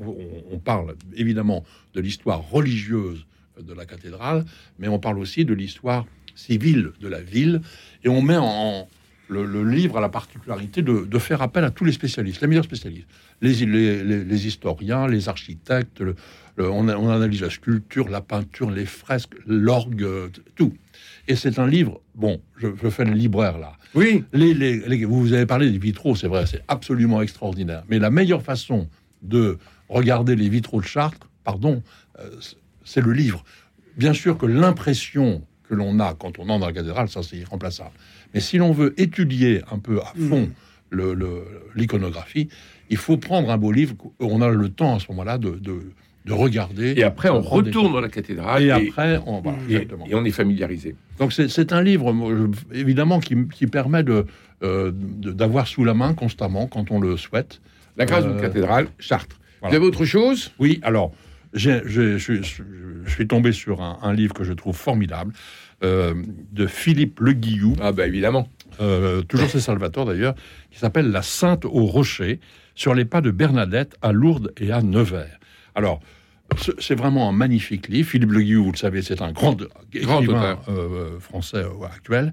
on, 0.00 0.16
on 0.54 0.58
parle 0.58 0.96
évidemment 1.14 1.64
de 1.94 2.00
l'histoire 2.00 2.42
religieuse 2.42 3.24
de 3.60 3.72
la 3.74 3.84
cathédrale, 3.86 4.44
mais 4.78 4.88
on 4.88 4.98
parle 4.98 5.18
aussi 5.18 5.44
de 5.44 5.54
l'histoire 5.54 6.06
civile 6.34 6.92
de 7.00 7.08
la 7.08 7.20
ville, 7.20 7.60
et 8.04 8.08
on 8.08 8.22
met 8.22 8.36
en, 8.38 8.88
le, 9.28 9.44
le 9.44 9.64
livre 9.68 9.98
a 9.98 10.00
la 10.00 10.08
particularité 10.08 10.80
de, 10.82 11.04
de 11.04 11.18
faire 11.18 11.42
appel 11.42 11.64
à 11.64 11.70
tous 11.70 11.84
les 11.84 11.92
spécialistes, 11.92 12.40
les 12.40 12.48
meilleurs 12.48 12.64
spécialistes, 12.64 13.06
les, 13.40 13.52
les, 13.66 14.02
les- 14.04 14.24
les 14.24 14.46
historiens, 14.46 15.06
les 15.06 15.28
architectes, 15.28 16.00
le- 16.00 16.14
le- 16.56 16.70
on, 16.70 16.88
a- 16.88 16.96
on 16.96 17.08
analyse 17.10 17.42
la 17.42 17.50
sculpture, 17.50 18.08
la 18.08 18.20
peinture, 18.22 18.70
les 18.70 18.86
fresques, 18.86 19.34
l'orgue, 19.46 20.06
tout. 20.56 20.72
Et 21.28 21.36
c'est 21.36 21.58
un 21.58 21.66
livre, 21.66 22.00
bon, 22.14 22.40
je, 22.56 22.68
je 22.82 22.88
fais 22.88 23.04
le 23.04 23.12
libraire 23.12 23.58
là. 23.58 23.74
Oui, 23.94 24.24
Les, 24.32 24.54
les- 24.54 24.78
les- 24.88 25.04
vous 25.04 25.32
avez 25.34 25.46
parlé 25.46 25.70
des 25.70 25.78
vitraux, 25.78 26.16
c'est 26.16 26.28
vrai, 26.28 26.46
c'est 26.46 26.62
absolument 26.68 27.20
extraordinaire. 27.22 27.84
Mais 27.88 27.98
la 27.98 28.10
meilleure 28.10 28.42
façon 28.42 28.88
de 29.22 29.58
regarder 29.88 30.34
les 30.34 30.48
vitraux 30.48 30.80
de 30.80 30.86
Chartres, 30.86 31.28
pardon, 31.44 31.82
euh, 32.18 32.30
c'est 32.84 33.00
le 33.00 33.12
livre. 33.12 33.44
Bien 33.96 34.12
sûr 34.12 34.38
que 34.38 34.46
l'impression 34.46 35.42
que 35.68 35.74
l'on 35.74 36.00
a 36.00 36.14
quand 36.14 36.38
on 36.38 36.48
entre 36.48 36.60
dans 36.60 36.66
la 36.66 36.72
cathédrale, 36.72 37.08
ça 37.08 37.22
c'est 37.22 37.36
irremplaçable. 37.36 37.90
Mais 38.34 38.40
si 38.40 38.58
l'on 38.58 38.72
veut 38.72 38.94
étudier 39.00 39.62
un 39.70 39.78
peu 39.78 40.00
à 40.00 40.12
fond 40.28 40.50
le- 40.90 41.14
le- 41.14 41.44
l'iconographie, 41.74 42.48
il 42.90 42.96
faut 42.96 43.16
prendre 43.16 43.50
un 43.50 43.56
beau 43.58 43.72
livre. 43.72 43.94
On 44.20 44.42
a 44.42 44.48
le 44.48 44.68
temps 44.68 44.94
à 44.96 44.98
ce 45.00 45.06
moment-là 45.10 45.38
de, 45.38 45.50
de- 45.50 45.90
de 46.24 46.32
regarder. 46.32 46.94
et 46.96 47.02
après 47.02 47.30
on 47.30 47.38
de 47.38 47.42
des 47.42 47.48
retourne 47.48 47.92
dans 47.92 48.00
la 48.00 48.08
cathédrale 48.08 48.62
Et, 48.62 48.66
et, 48.66 48.70
après, 48.70 49.18
on 49.26 49.40
va. 49.40 49.52
et- 49.68 49.72
exactement. 49.72 50.06
et 50.06 50.14
on 50.14 50.24
est 50.24 50.30
familiarisé. 50.30 50.94
Donc 51.18 51.32
c'est- 51.32 51.48
un 51.72 51.82
livre, 51.82 52.14
évidemment, 52.72 53.18
qui, 53.20 53.36
qui 53.48 53.66
permet 53.66 54.04
de, 54.04 54.26
euh, 54.62 54.92
de- 54.94 55.32
d'avoir 55.32 55.66
sous 55.66 55.84
la 55.84 55.94
main 55.94 56.14
constamment, 56.14 56.66
quand 56.68 56.90
on 56.90 57.00
le 57.00 57.16
souhaite. 57.16 57.60
La 57.96 58.06
grâce 58.06 58.24
Euh, 58.24 58.32
d'une 58.32 58.40
cathédrale, 58.40 58.86
Chartres. 58.98 59.38
voilà. 59.60 59.70
Vous 59.72 59.76
avez 59.82 59.86
autre 59.88 60.04
chose? 60.04 60.52
Oui, 60.60 60.78
alors, 60.82 61.12
je, 61.54 62.16
suis 63.06 63.26
tombé 63.28 63.52
sur 63.52 63.82
un, 63.82 63.98
un 64.02 64.12
livre 64.12 64.34
que 64.34 64.44
je 64.44 64.52
trouve 64.52 64.76
formidable, 64.76 65.32
euh, 65.82 66.14
de 66.52 66.66
Philippe 66.66 67.20
Le 67.20 67.32
Guillou, 67.32 67.74
Ah 67.80 67.92
bah 67.92 68.06
évidemment. 68.06 68.48
euh, 68.80 69.22
toujours 69.22 69.48
c'est 69.50 69.60
Salvatore 69.60 70.06
d'ailleurs, 70.06 70.34
qui 70.70 70.78
s'appelle 70.78 71.10
La 71.10 71.22
Sainte 71.22 71.64
au 71.64 71.84
Rocher, 71.86 72.40
sur 72.74 72.94
les 72.94 73.04
pas 73.04 73.20
de 73.20 73.30
Bernadette 73.30 73.96
à 74.00 74.12
Lourdes 74.12 74.52
et 74.58 74.70
à 74.72 74.80
Nevers. 74.80 75.38
Alors, 75.74 76.00
ce- 76.58 76.70
c'est 76.78 76.94
vraiment 76.94 77.28
un 77.28 77.32
magnifique 77.32 77.88
livre. 77.88 78.08
Philippe 78.08 78.30
Le 78.30 78.40
Guillou, 78.42 78.64
vous 78.64 78.72
le 78.72 78.76
savez, 78.78 79.02
c'est 79.02 79.20
un 79.22 79.32
grand, 79.32 79.56
écrivain 79.92 80.18
auteur. 80.18 80.62
euh, 80.68 81.18
français 81.20 81.64
actuel. 81.84 82.32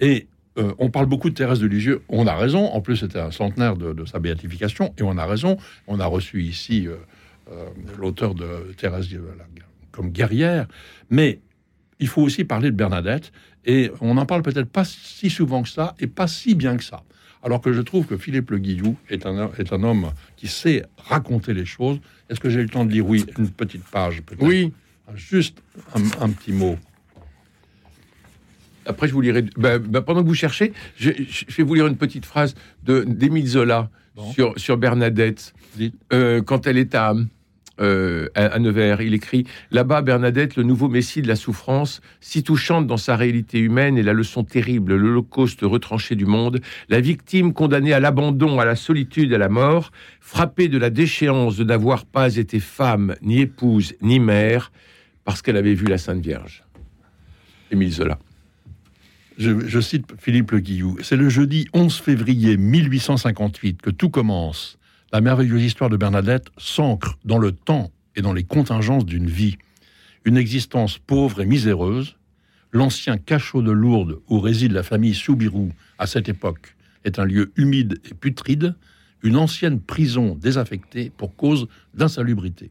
Et 0.00 0.26
euh, 0.58 0.72
on 0.78 0.90
parle 0.90 1.06
beaucoup 1.06 1.30
de 1.30 1.34
Thérèse 1.34 1.60
de 1.60 1.66
Lisieux. 1.66 2.02
On 2.08 2.26
a 2.26 2.34
raison. 2.34 2.66
En 2.66 2.80
plus, 2.80 2.96
c'était 2.98 3.18
un 3.20 3.30
centenaire 3.30 3.76
de, 3.76 3.92
de 3.92 4.04
sa 4.04 4.18
béatification. 4.18 4.92
Et 4.98 5.02
on 5.02 5.16
a 5.18 5.24
raison. 5.26 5.56
On 5.86 6.00
a 6.00 6.06
reçu 6.06 6.42
ici 6.42 6.86
l'auteur 7.98 8.34
de 8.34 8.72
Thérèse 8.76 9.08
comme 9.90 10.10
guerrière. 10.10 10.66
Mais 11.10 11.40
il 11.98 12.08
faut 12.08 12.22
aussi 12.22 12.44
parler 12.44 12.70
de 12.70 12.76
Bernadette. 12.76 13.32
Et 13.66 13.90
on 14.00 14.14
n'en 14.14 14.24
parle 14.26 14.42
peut-être 14.42 14.70
pas 14.70 14.84
si 14.84 15.28
souvent 15.28 15.62
que 15.62 15.68
ça 15.68 15.94
et 16.00 16.06
pas 16.06 16.26
si 16.26 16.54
bien 16.54 16.76
que 16.76 16.84
ça. 16.84 17.02
Alors 17.42 17.60
que 17.60 17.72
je 17.72 17.80
trouve 17.80 18.06
que 18.06 18.16
Philippe 18.16 18.50
Le 18.50 18.58
Guillou 18.58 18.96
est 19.08 19.26
un, 19.26 19.50
est 19.58 19.72
un 19.72 19.82
homme 19.82 20.12
qui 20.36 20.46
sait 20.48 20.84
raconter 20.96 21.52
les 21.54 21.64
choses. 21.66 21.98
Est-ce 22.28 22.40
que 22.40 22.48
j'ai 22.50 22.62
le 22.62 22.68
temps 22.68 22.84
de 22.84 22.92
lire 22.92 23.06
Oui, 23.06 23.24
une 23.38 23.50
petite 23.50 23.84
page 23.84 24.22
peut-être? 24.22 24.42
Oui. 24.46 24.72
Juste 25.14 25.62
un, 25.94 26.02
un 26.22 26.30
petit 26.30 26.52
mot. 26.52 26.78
Après, 28.86 29.08
je 29.08 29.12
vous 29.12 29.20
lirai. 29.20 29.42
bah, 29.56 29.78
bah, 29.78 30.02
pendant 30.02 30.22
que 30.22 30.28
vous 30.28 30.34
cherchez, 30.34 30.72
je, 30.96 31.10
je 31.18 31.56
vais 31.56 31.62
vous 31.62 31.74
lire 31.74 31.86
une 31.86 31.96
petite 31.96 32.24
phrase 32.26 32.54
d'Émile 32.82 33.46
Zola 33.46 33.90
Bon. 34.16 34.32
sur, 34.32 34.58
sur 34.58 34.76
Bernadette. 34.76 35.54
Euh, 36.12 36.42
quand 36.42 36.66
elle 36.66 36.78
est 36.78 36.94
à, 36.94 37.14
euh, 37.80 38.28
à, 38.34 38.58
Nevers, 38.58 39.00
il 39.00 39.14
écrit 39.14 39.46
Là-bas, 39.70 40.02
Bernadette, 40.02 40.56
le 40.56 40.62
nouveau 40.62 40.88
messie 40.88 41.22
de 41.22 41.28
la 41.28 41.36
souffrance, 41.36 42.00
si 42.20 42.42
touchante 42.42 42.86
dans 42.86 42.96
sa 42.96 43.16
réalité 43.16 43.58
humaine 43.58 43.96
et 43.96 44.02
la 44.02 44.12
leçon 44.12 44.44
terrible, 44.44 44.94
l'holocauste 44.94 45.60
retranché 45.62 46.14
du 46.14 46.26
monde, 46.26 46.60
la 46.88 47.00
victime 47.00 47.52
condamnée 47.52 47.92
à 47.92 48.00
l'abandon, 48.00 48.60
à 48.60 48.64
la 48.64 48.76
solitude, 48.76 49.32
à 49.32 49.38
la 49.38 49.48
mort, 49.48 49.92
frappée 50.20 50.68
de 50.68 50.78
la 50.78 50.90
déchéance 50.90 51.56
de 51.56 51.64
n'avoir 51.64 52.04
pas 52.04 52.36
été 52.36 52.60
femme, 52.60 53.14
ni 53.22 53.40
épouse, 53.40 53.94
ni 54.02 54.20
mère, 54.20 54.72
parce 55.24 55.42
qu'elle 55.42 55.56
avait 55.56 55.74
vu 55.74 55.86
la 55.86 55.98
Sainte 55.98 56.22
Vierge. 56.22 56.64
Émile 57.70 57.92
Zola. 57.92 58.18
Je, 59.38 59.66
je 59.66 59.80
cite 59.80 60.06
Philippe 60.18 60.50
Le 60.50 60.60
Guillou. 60.60 60.98
C'est 61.02 61.16
le 61.16 61.30
jeudi 61.30 61.66
11 61.72 61.96
février 61.98 62.56
1858 62.56 63.80
que 63.80 63.90
tout 63.90 64.10
commence. 64.10 64.78
La 65.12 65.20
merveilleuse 65.20 65.64
histoire 65.64 65.90
de 65.90 65.96
Bernadette 65.96 66.50
s'ancre 66.56 67.18
dans 67.24 67.38
le 67.38 67.50
temps 67.50 67.90
et 68.14 68.22
dans 68.22 68.32
les 68.32 68.44
contingences 68.44 69.04
d'une 69.04 69.26
vie. 69.26 69.58
Une 70.24 70.36
existence 70.36 70.98
pauvre 70.98 71.40
et 71.40 71.46
miséreuse, 71.46 72.16
l'ancien 72.70 73.18
cachot 73.18 73.60
de 73.60 73.72
Lourdes 73.72 74.20
où 74.28 74.38
réside 74.38 74.70
la 74.70 74.84
famille 74.84 75.14
Soubirou 75.14 75.72
à 75.98 76.06
cette 76.06 76.28
époque 76.28 76.76
est 77.04 77.18
un 77.18 77.24
lieu 77.24 77.50
humide 77.56 78.00
et 78.08 78.14
putride, 78.14 78.76
une 79.24 79.36
ancienne 79.36 79.80
prison 79.80 80.36
désaffectée 80.36 81.10
pour 81.10 81.34
cause 81.34 81.66
d'insalubrité. 81.92 82.70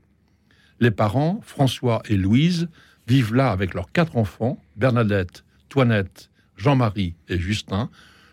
Les 0.80 0.92
parents, 0.92 1.42
François 1.44 2.02
et 2.08 2.16
Louise, 2.16 2.70
vivent 3.06 3.36
là 3.36 3.52
avec 3.52 3.74
leurs 3.74 3.92
quatre 3.92 4.16
enfants, 4.16 4.64
Bernadette, 4.78 5.44
Toinette, 5.68 6.30
Jean-Marie 6.56 7.16
et 7.28 7.38
Justin. 7.38 7.90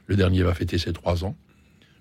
Le 0.06 0.14
dernier 0.14 0.44
va 0.44 0.54
fêter 0.54 0.78
ses 0.78 0.92
trois 0.92 1.24
ans. 1.24 1.36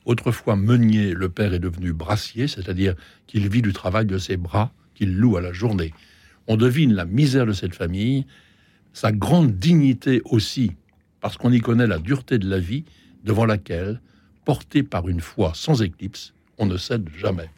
Autrefois 0.05 0.55
meunier, 0.55 1.13
le 1.13 1.29
père 1.29 1.53
est 1.53 1.59
devenu 1.59 1.91
brassier, 1.91 2.47
c'est-à-dire 2.47 2.95
qu'il 3.27 3.49
vit 3.49 3.61
du 3.61 3.73
travail 3.73 4.05
de 4.05 4.17
ses 4.17 4.37
bras 4.37 4.71
qu'il 4.93 5.17
loue 5.17 5.37
à 5.37 5.41
la 5.41 5.51
journée. 5.51 5.93
On 6.47 6.57
devine 6.57 6.93
la 6.93 7.05
misère 7.05 7.45
de 7.45 7.53
cette 7.53 7.73
famille, 7.73 8.25
sa 8.93 9.11
grande 9.11 9.57
dignité 9.57 10.21
aussi, 10.25 10.71
parce 11.21 11.37
qu'on 11.37 11.51
y 11.51 11.59
connaît 11.59 11.87
la 11.87 11.97
dureté 11.97 12.37
de 12.37 12.47
la 12.47 12.59
vie 12.59 12.85
devant 13.23 13.45
laquelle, 13.45 13.99
porté 14.45 14.83
par 14.83 15.09
une 15.09 15.21
foi 15.21 15.53
sans 15.55 15.81
éclipse, 15.81 16.33
on 16.59 16.67
ne 16.67 16.77
cède 16.77 17.09
jamais. 17.17 17.49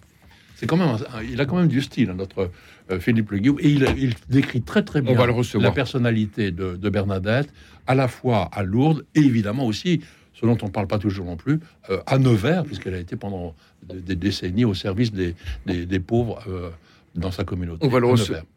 C'est 0.55 0.65
quand 0.65 0.77
même, 0.77 0.97
il 1.29 1.39
a 1.39 1.45
quand 1.45 1.57
même 1.57 1.67
du 1.67 1.81
style, 1.81 2.09
hein, 2.09 2.15
notre 2.15 2.49
euh, 2.89 2.99
Philippe 2.99 3.29
Le 3.29 3.37
et 3.37 3.69
il, 3.69 3.85
il 3.97 4.13
décrit 4.27 4.63
très 4.63 4.83
très 4.83 5.01
bien 5.01 5.13
va 5.13 5.27
le 5.27 5.31
recevoir. 5.31 5.69
la 5.69 5.75
personnalité 5.75 6.51
de, 6.51 6.75
de 6.75 6.89
Bernadette, 6.89 7.53
à 7.85 7.93
la 7.93 8.07
fois 8.07 8.49
à 8.51 8.63
Lourdes 8.63 9.05
et 9.13 9.19
évidemment 9.19 9.67
aussi, 9.67 10.01
ce 10.39 10.45
dont 10.45 10.57
on 10.61 10.67
ne 10.67 10.71
parle 10.71 10.87
pas 10.87 10.99
toujours 10.99 11.25
non 11.25 11.35
plus, 11.35 11.59
euh, 11.89 11.99
à 12.05 12.17
Nevers, 12.19 12.63
puisqu'elle 12.63 12.93
a 12.93 12.99
été 12.99 13.15
pendant 13.15 13.55
des, 13.83 13.99
des 14.01 14.15
décennies 14.15 14.65
au 14.65 14.73
service 14.75 15.11
des, 15.11 15.33
des- 15.65 15.85
des 15.85 15.99
pauvres 15.99 16.39
euh, 16.47 16.69
dans 17.15 17.31
sa 17.31 17.43
communauté. 17.43 17.85
On 17.85 17.89
va, 17.89 17.99
le 17.99 18.05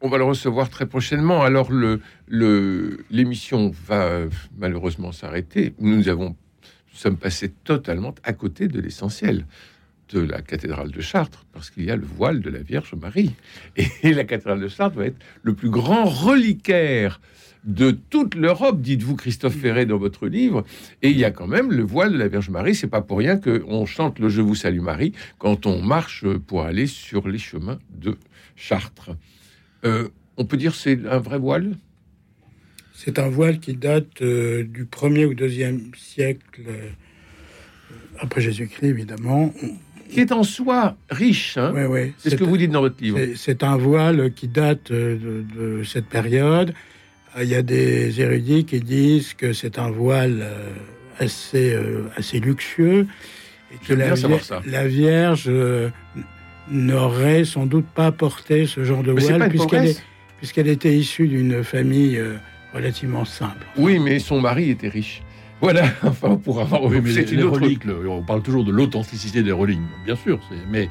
on 0.03 0.09
va 0.11 0.19
le 0.19 0.25
recevoir 0.25 0.69
très 0.69 0.87
prochainement. 0.87 1.43
Alors, 1.43 1.73
le, 1.73 2.01
le, 2.29 3.05
l'émission 3.11 3.73
va 3.87 4.21
malheureusement 4.59 5.13
s'arrêter. 5.13 5.73
Nous 5.79 6.09
avons, 6.09 6.31
nous 6.31 6.99
sommes 6.99 7.17
passés 7.17 7.51
totalement 7.65 8.15
à 8.25 8.35
côté 8.35 8.69
de 8.69 8.79
l'essentiel 8.81 9.47
de 10.13 10.21
la 10.21 10.43
cathédrale 10.43 10.91
de 10.91 11.01
Chartres, 11.01 11.47
parce 11.53 11.71
qu'il 11.71 11.85
y 11.85 11.91
a 11.91 11.97
le 11.97 12.05
voile 12.05 12.41
de 12.41 12.51
la 12.51 12.59
Vierge 12.59 12.95
Marie. 13.01 13.33
Et 14.03 14.13
la 14.13 14.25
cathédrale 14.25 14.61
de 14.61 14.69
Chartres 14.69 14.97
va 14.99 15.07
être 15.07 15.17
le 15.43 15.55
plus 15.55 15.71
grand 15.71 16.05
reliquaire 16.05 17.21
de 17.65 17.91
toute 17.91 18.35
l'Europe, 18.35 18.81
dites-vous 18.81 19.17
Christophe 19.17 19.55
Ferré 19.57 19.85
dans 19.87 19.99
votre 19.99 20.27
livre. 20.29 20.65
Et 21.03 21.11
il 21.11 21.19
y 21.19 21.25
a 21.25 21.31
quand 21.31 21.47
même 21.47 21.71
le 21.71 21.83
voile 21.83 22.13
de 22.13 22.19
la 22.19 22.29
Vierge 22.29 22.49
Marie. 22.51 22.75
C'est 22.75 22.87
pas 22.87 23.03
pour 23.03 23.19
rien 23.19 23.37
que 23.37 23.63
on 23.69 23.85
chante 23.87 24.19
le 24.19 24.29
Je 24.31 24.41
vous 24.41 24.55
salue 24.55 24.81
Marie 24.81 25.13
quand 25.39 25.67
on 25.67 25.83
marche 25.83 26.25
pour 26.47 26.63
aller 26.63 26.87
sur 26.87 27.29
les 27.29 27.39
chemins 27.39 27.79
de 27.95 28.17
Chartres. 28.57 29.11
Euh, 29.85 30.09
on 30.39 30.45
peut 30.47 30.57
dire 30.57 30.75
c'est 30.75 30.99
un 31.07 31.19
vrai 31.19 31.39
voile? 31.39 31.77
C'est 32.95 33.19
un 33.19 33.29
voile 33.29 33.61
qui 33.61 33.75
date 33.75 34.21
euh, 34.23 34.63
du 34.65 34.85
1er 34.85 35.25
ou 35.27 35.35
2e 35.35 35.95
siècle 35.97 36.63
euh, 36.69 36.89
après 38.19 38.41
Jésus-Christ, 38.43 38.85
évidemment. 38.89 39.55
qui 40.11 40.21
est 40.21 40.33
en 40.33 40.43
soi 40.43 40.97
riche. 41.11 41.57
hein. 41.57 41.73
Ouais, 41.73 41.87
ouais. 41.87 42.13
c'est 42.19 42.31
ce 42.31 42.37
que 42.37 42.45
vous 42.45 42.57
dites 42.59 42.71
dans 42.71 42.81
votre 42.83 43.03
livre. 43.03 43.19
c'est- 43.37 43.63
un 43.63 43.77
voile 43.77 44.33
qui 44.35 44.49
date 44.49 44.91
de, 44.93 45.45
de 45.57 45.83
cette 45.85 46.07
période. 46.07 46.75
Euh, 47.37 47.45
Il 47.45 47.49
y 47.49 47.55
a 47.55 47.63
des 47.63 48.21
érudits 48.21 48.65
qui 48.65 48.81
disent 48.81 49.35
que 49.35 49.53
c'est 49.53 49.79
un 49.79 49.91
voile 49.91 50.41
euh, 50.43 50.71
assez, 51.19 51.73
euh, 51.75 52.05
assez 52.17 52.41
luxueux 52.41 53.07
et 53.73 53.77
que 53.87 53.95
la, 53.95 54.87
Vierge 54.89 55.45
euh, 55.49 55.91
n'aurait 56.71 57.45
sans 57.45 57.67
doute 57.67 57.87
pas 57.87 58.13
porté 58.13 58.67
ce 58.67 58.85
genre 58.85 59.03
de 59.03 59.13
voile 59.13 59.49
puisqu'elle 59.49 59.69
Corrèze 59.81 59.97
est- 59.99 60.03
puisqu'elle 60.39 60.69
était 60.69 60.97
issue 60.97 61.29
d'une 61.29 61.63
famille 61.63 62.17
euh, 62.17 62.35
relativement 62.75 63.25
simple. 63.25 63.67
Oui, 63.77 63.99
mais 63.99 64.19
son 64.19 64.41
mari 64.41 64.71
était 64.71 64.89
riche. 64.89 65.23
Voilà, 65.61 65.85
enfin, 66.03 66.37
pour 66.37 66.61
avoir. 66.61 66.83
Oui, 66.85 67.01
mais 67.03 67.11
c'est 67.13 67.23
les, 67.25 67.33
une 67.33 67.39
les 67.41 67.45
autre. 67.45 67.61
reliques, 67.61 67.85
le- 67.85 68.09
on 68.09 68.23
parle 68.23 68.43
toujours 68.43 68.65
de 68.65 68.73
l'authenticité 68.73 69.43
des 69.43 69.53
reliques, 69.53 69.79
bien 70.07 70.17
sûr, 70.17 70.41
mais 70.71 70.89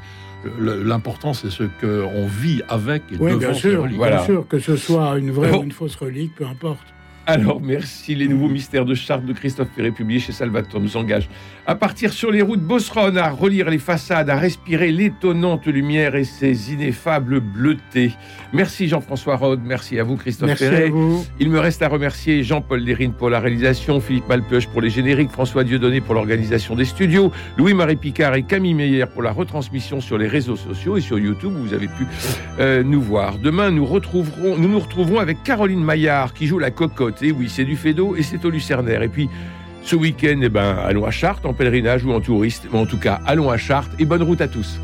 l'important, 0.59 1.33
c'est 1.33 1.49
ce 1.49 1.63
qu'on 1.63 2.25
vit 2.27 2.61
avec 2.69 3.03
et 3.11 3.15
oui, 3.19 3.31
devant 3.31 3.37
bien 3.39 3.53
sûr, 3.53 3.83
reliques. 3.83 3.97
bien 3.99 4.23
sûr, 4.23 4.47
que 4.47 4.59
ce 4.59 4.75
soit 4.75 5.17
une 5.17 5.31
vraie 5.31 5.51
Bon. 5.51 5.59
ou 5.61 5.63
une 5.63 5.71
fausse 5.71 5.95
relique, 5.95 6.35
peu 6.35 6.45
importe. 6.45 6.85
Alors, 7.25 7.61
merci. 7.61 8.15
Les 8.15 8.27
nouveaux 8.27 8.47
mystères 8.47 8.85
de 8.85 8.95
Chartres 8.95 9.25
de 9.25 9.33
Christophe 9.33 9.67
Ferré, 9.75 9.91
publiés 9.91 10.19
chez 10.19 10.31
Salvatore, 10.31 10.81
nous 10.81 10.97
engagent 10.97 11.29
à 11.69 11.75
partir 11.75 12.11
sur 12.11 12.31
les 12.31 12.41
routes 12.41 12.63
Bosseronne, 12.63 13.19
à 13.19 13.29
relire 13.29 13.69
les 13.69 13.77
façades, 13.77 14.31
à 14.31 14.37
respirer 14.37 14.91
l'étonnante 14.91 15.67
lumière 15.67 16.15
et 16.15 16.23
ses 16.23 16.73
ineffables 16.73 17.41
bleutés. 17.41 18.11
Merci 18.53 18.87
Jean-François 18.87 19.35
Rode, 19.35 19.59
merci 19.63 19.99
à 19.99 20.03
vous 20.03 20.15
Christophe 20.15 20.47
Merci 20.47 20.63
Ferré. 20.63 20.85
à 20.85 20.89
vous. 20.89 21.23
Il 21.39 21.51
me 21.51 21.59
reste 21.59 21.83
à 21.83 21.87
remercier 21.87 22.43
Jean-Paul 22.43 22.79
Lérine 22.79 23.13
pour 23.13 23.29
la 23.29 23.39
réalisation, 23.39 23.99
Philippe 23.99 24.27
Malpeuch 24.27 24.65
pour 24.65 24.81
les 24.81 24.89
génériques, 24.89 25.29
François 25.29 25.63
Dieudonné 25.63 26.01
pour 26.01 26.15
l'organisation 26.15 26.73
des 26.73 26.85
studios, 26.85 27.31
Louis-Marie 27.59 27.97
Picard 27.97 28.33
et 28.33 28.41
Camille 28.41 28.73
Meyer 28.73 29.05
pour 29.05 29.21
la 29.21 29.31
retransmission 29.31 30.01
sur 30.01 30.17
les 30.17 30.27
réseaux 30.27 30.55
sociaux 30.55 30.97
et 30.97 31.01
sur 31.01 31.19
YouTube 31.19 31.53
où 31.55 31.67
vous 31.67 31.75
avez 31.75 31.87
pu 31.87 32.07
euh, 32.59 32.81
nous 32.81 32.99
voir. 32.99 33.37
Demain, 33.37 33.69
nous, 33.69 33.85
retrouverons, 33.85 34.57
nous 34.57 34.69
nous 34.69 34.79
retrouverons 34.79 35.19
avec 35.19 35.43
Caroline 35.43 35.83
Maillard 35.83 36.33
qui 36.33 36.47
joue 36.47 36.57
la 36.57 36.71
cocotte. 36.71 37.21
Et 37.21 37.31
oui, 37.31 37.47
c'est 37.47 37.63
du 37.63 37.75
Fédot 37.75 38.15
et 38.15 38.23
c'est 38.23 38.43
au 38.43 38.49
Lucernaire. 38.49 39.03
Et 39.03 39.07
puis, 39.07 39.29
ce 39.89 39.95
week-end, 39.95 40.39
eh 40.43 40.49
ben, 40.49 40.75
allons 40.85 41.03
à 41.03 41.09
Chartres 41.09 41.47
en 41.47 41.53
pèlerinage 41.53 42.05
ou 42.05 42.11
en 42.11 42.21
touriste. 42.21 42.67
Mais 42.71 42.77
en 42.77 42.85
tout 42.85 42.99
cas, 42.99 43.19
allons 43.25 43.49
à 43.49 43.57
Chartres 43.57 43.89
et 43.97 44.05
bonne 44.05 44.21
route 44.21 44.39
à 44.39 44.47
tous. 44.47 44.79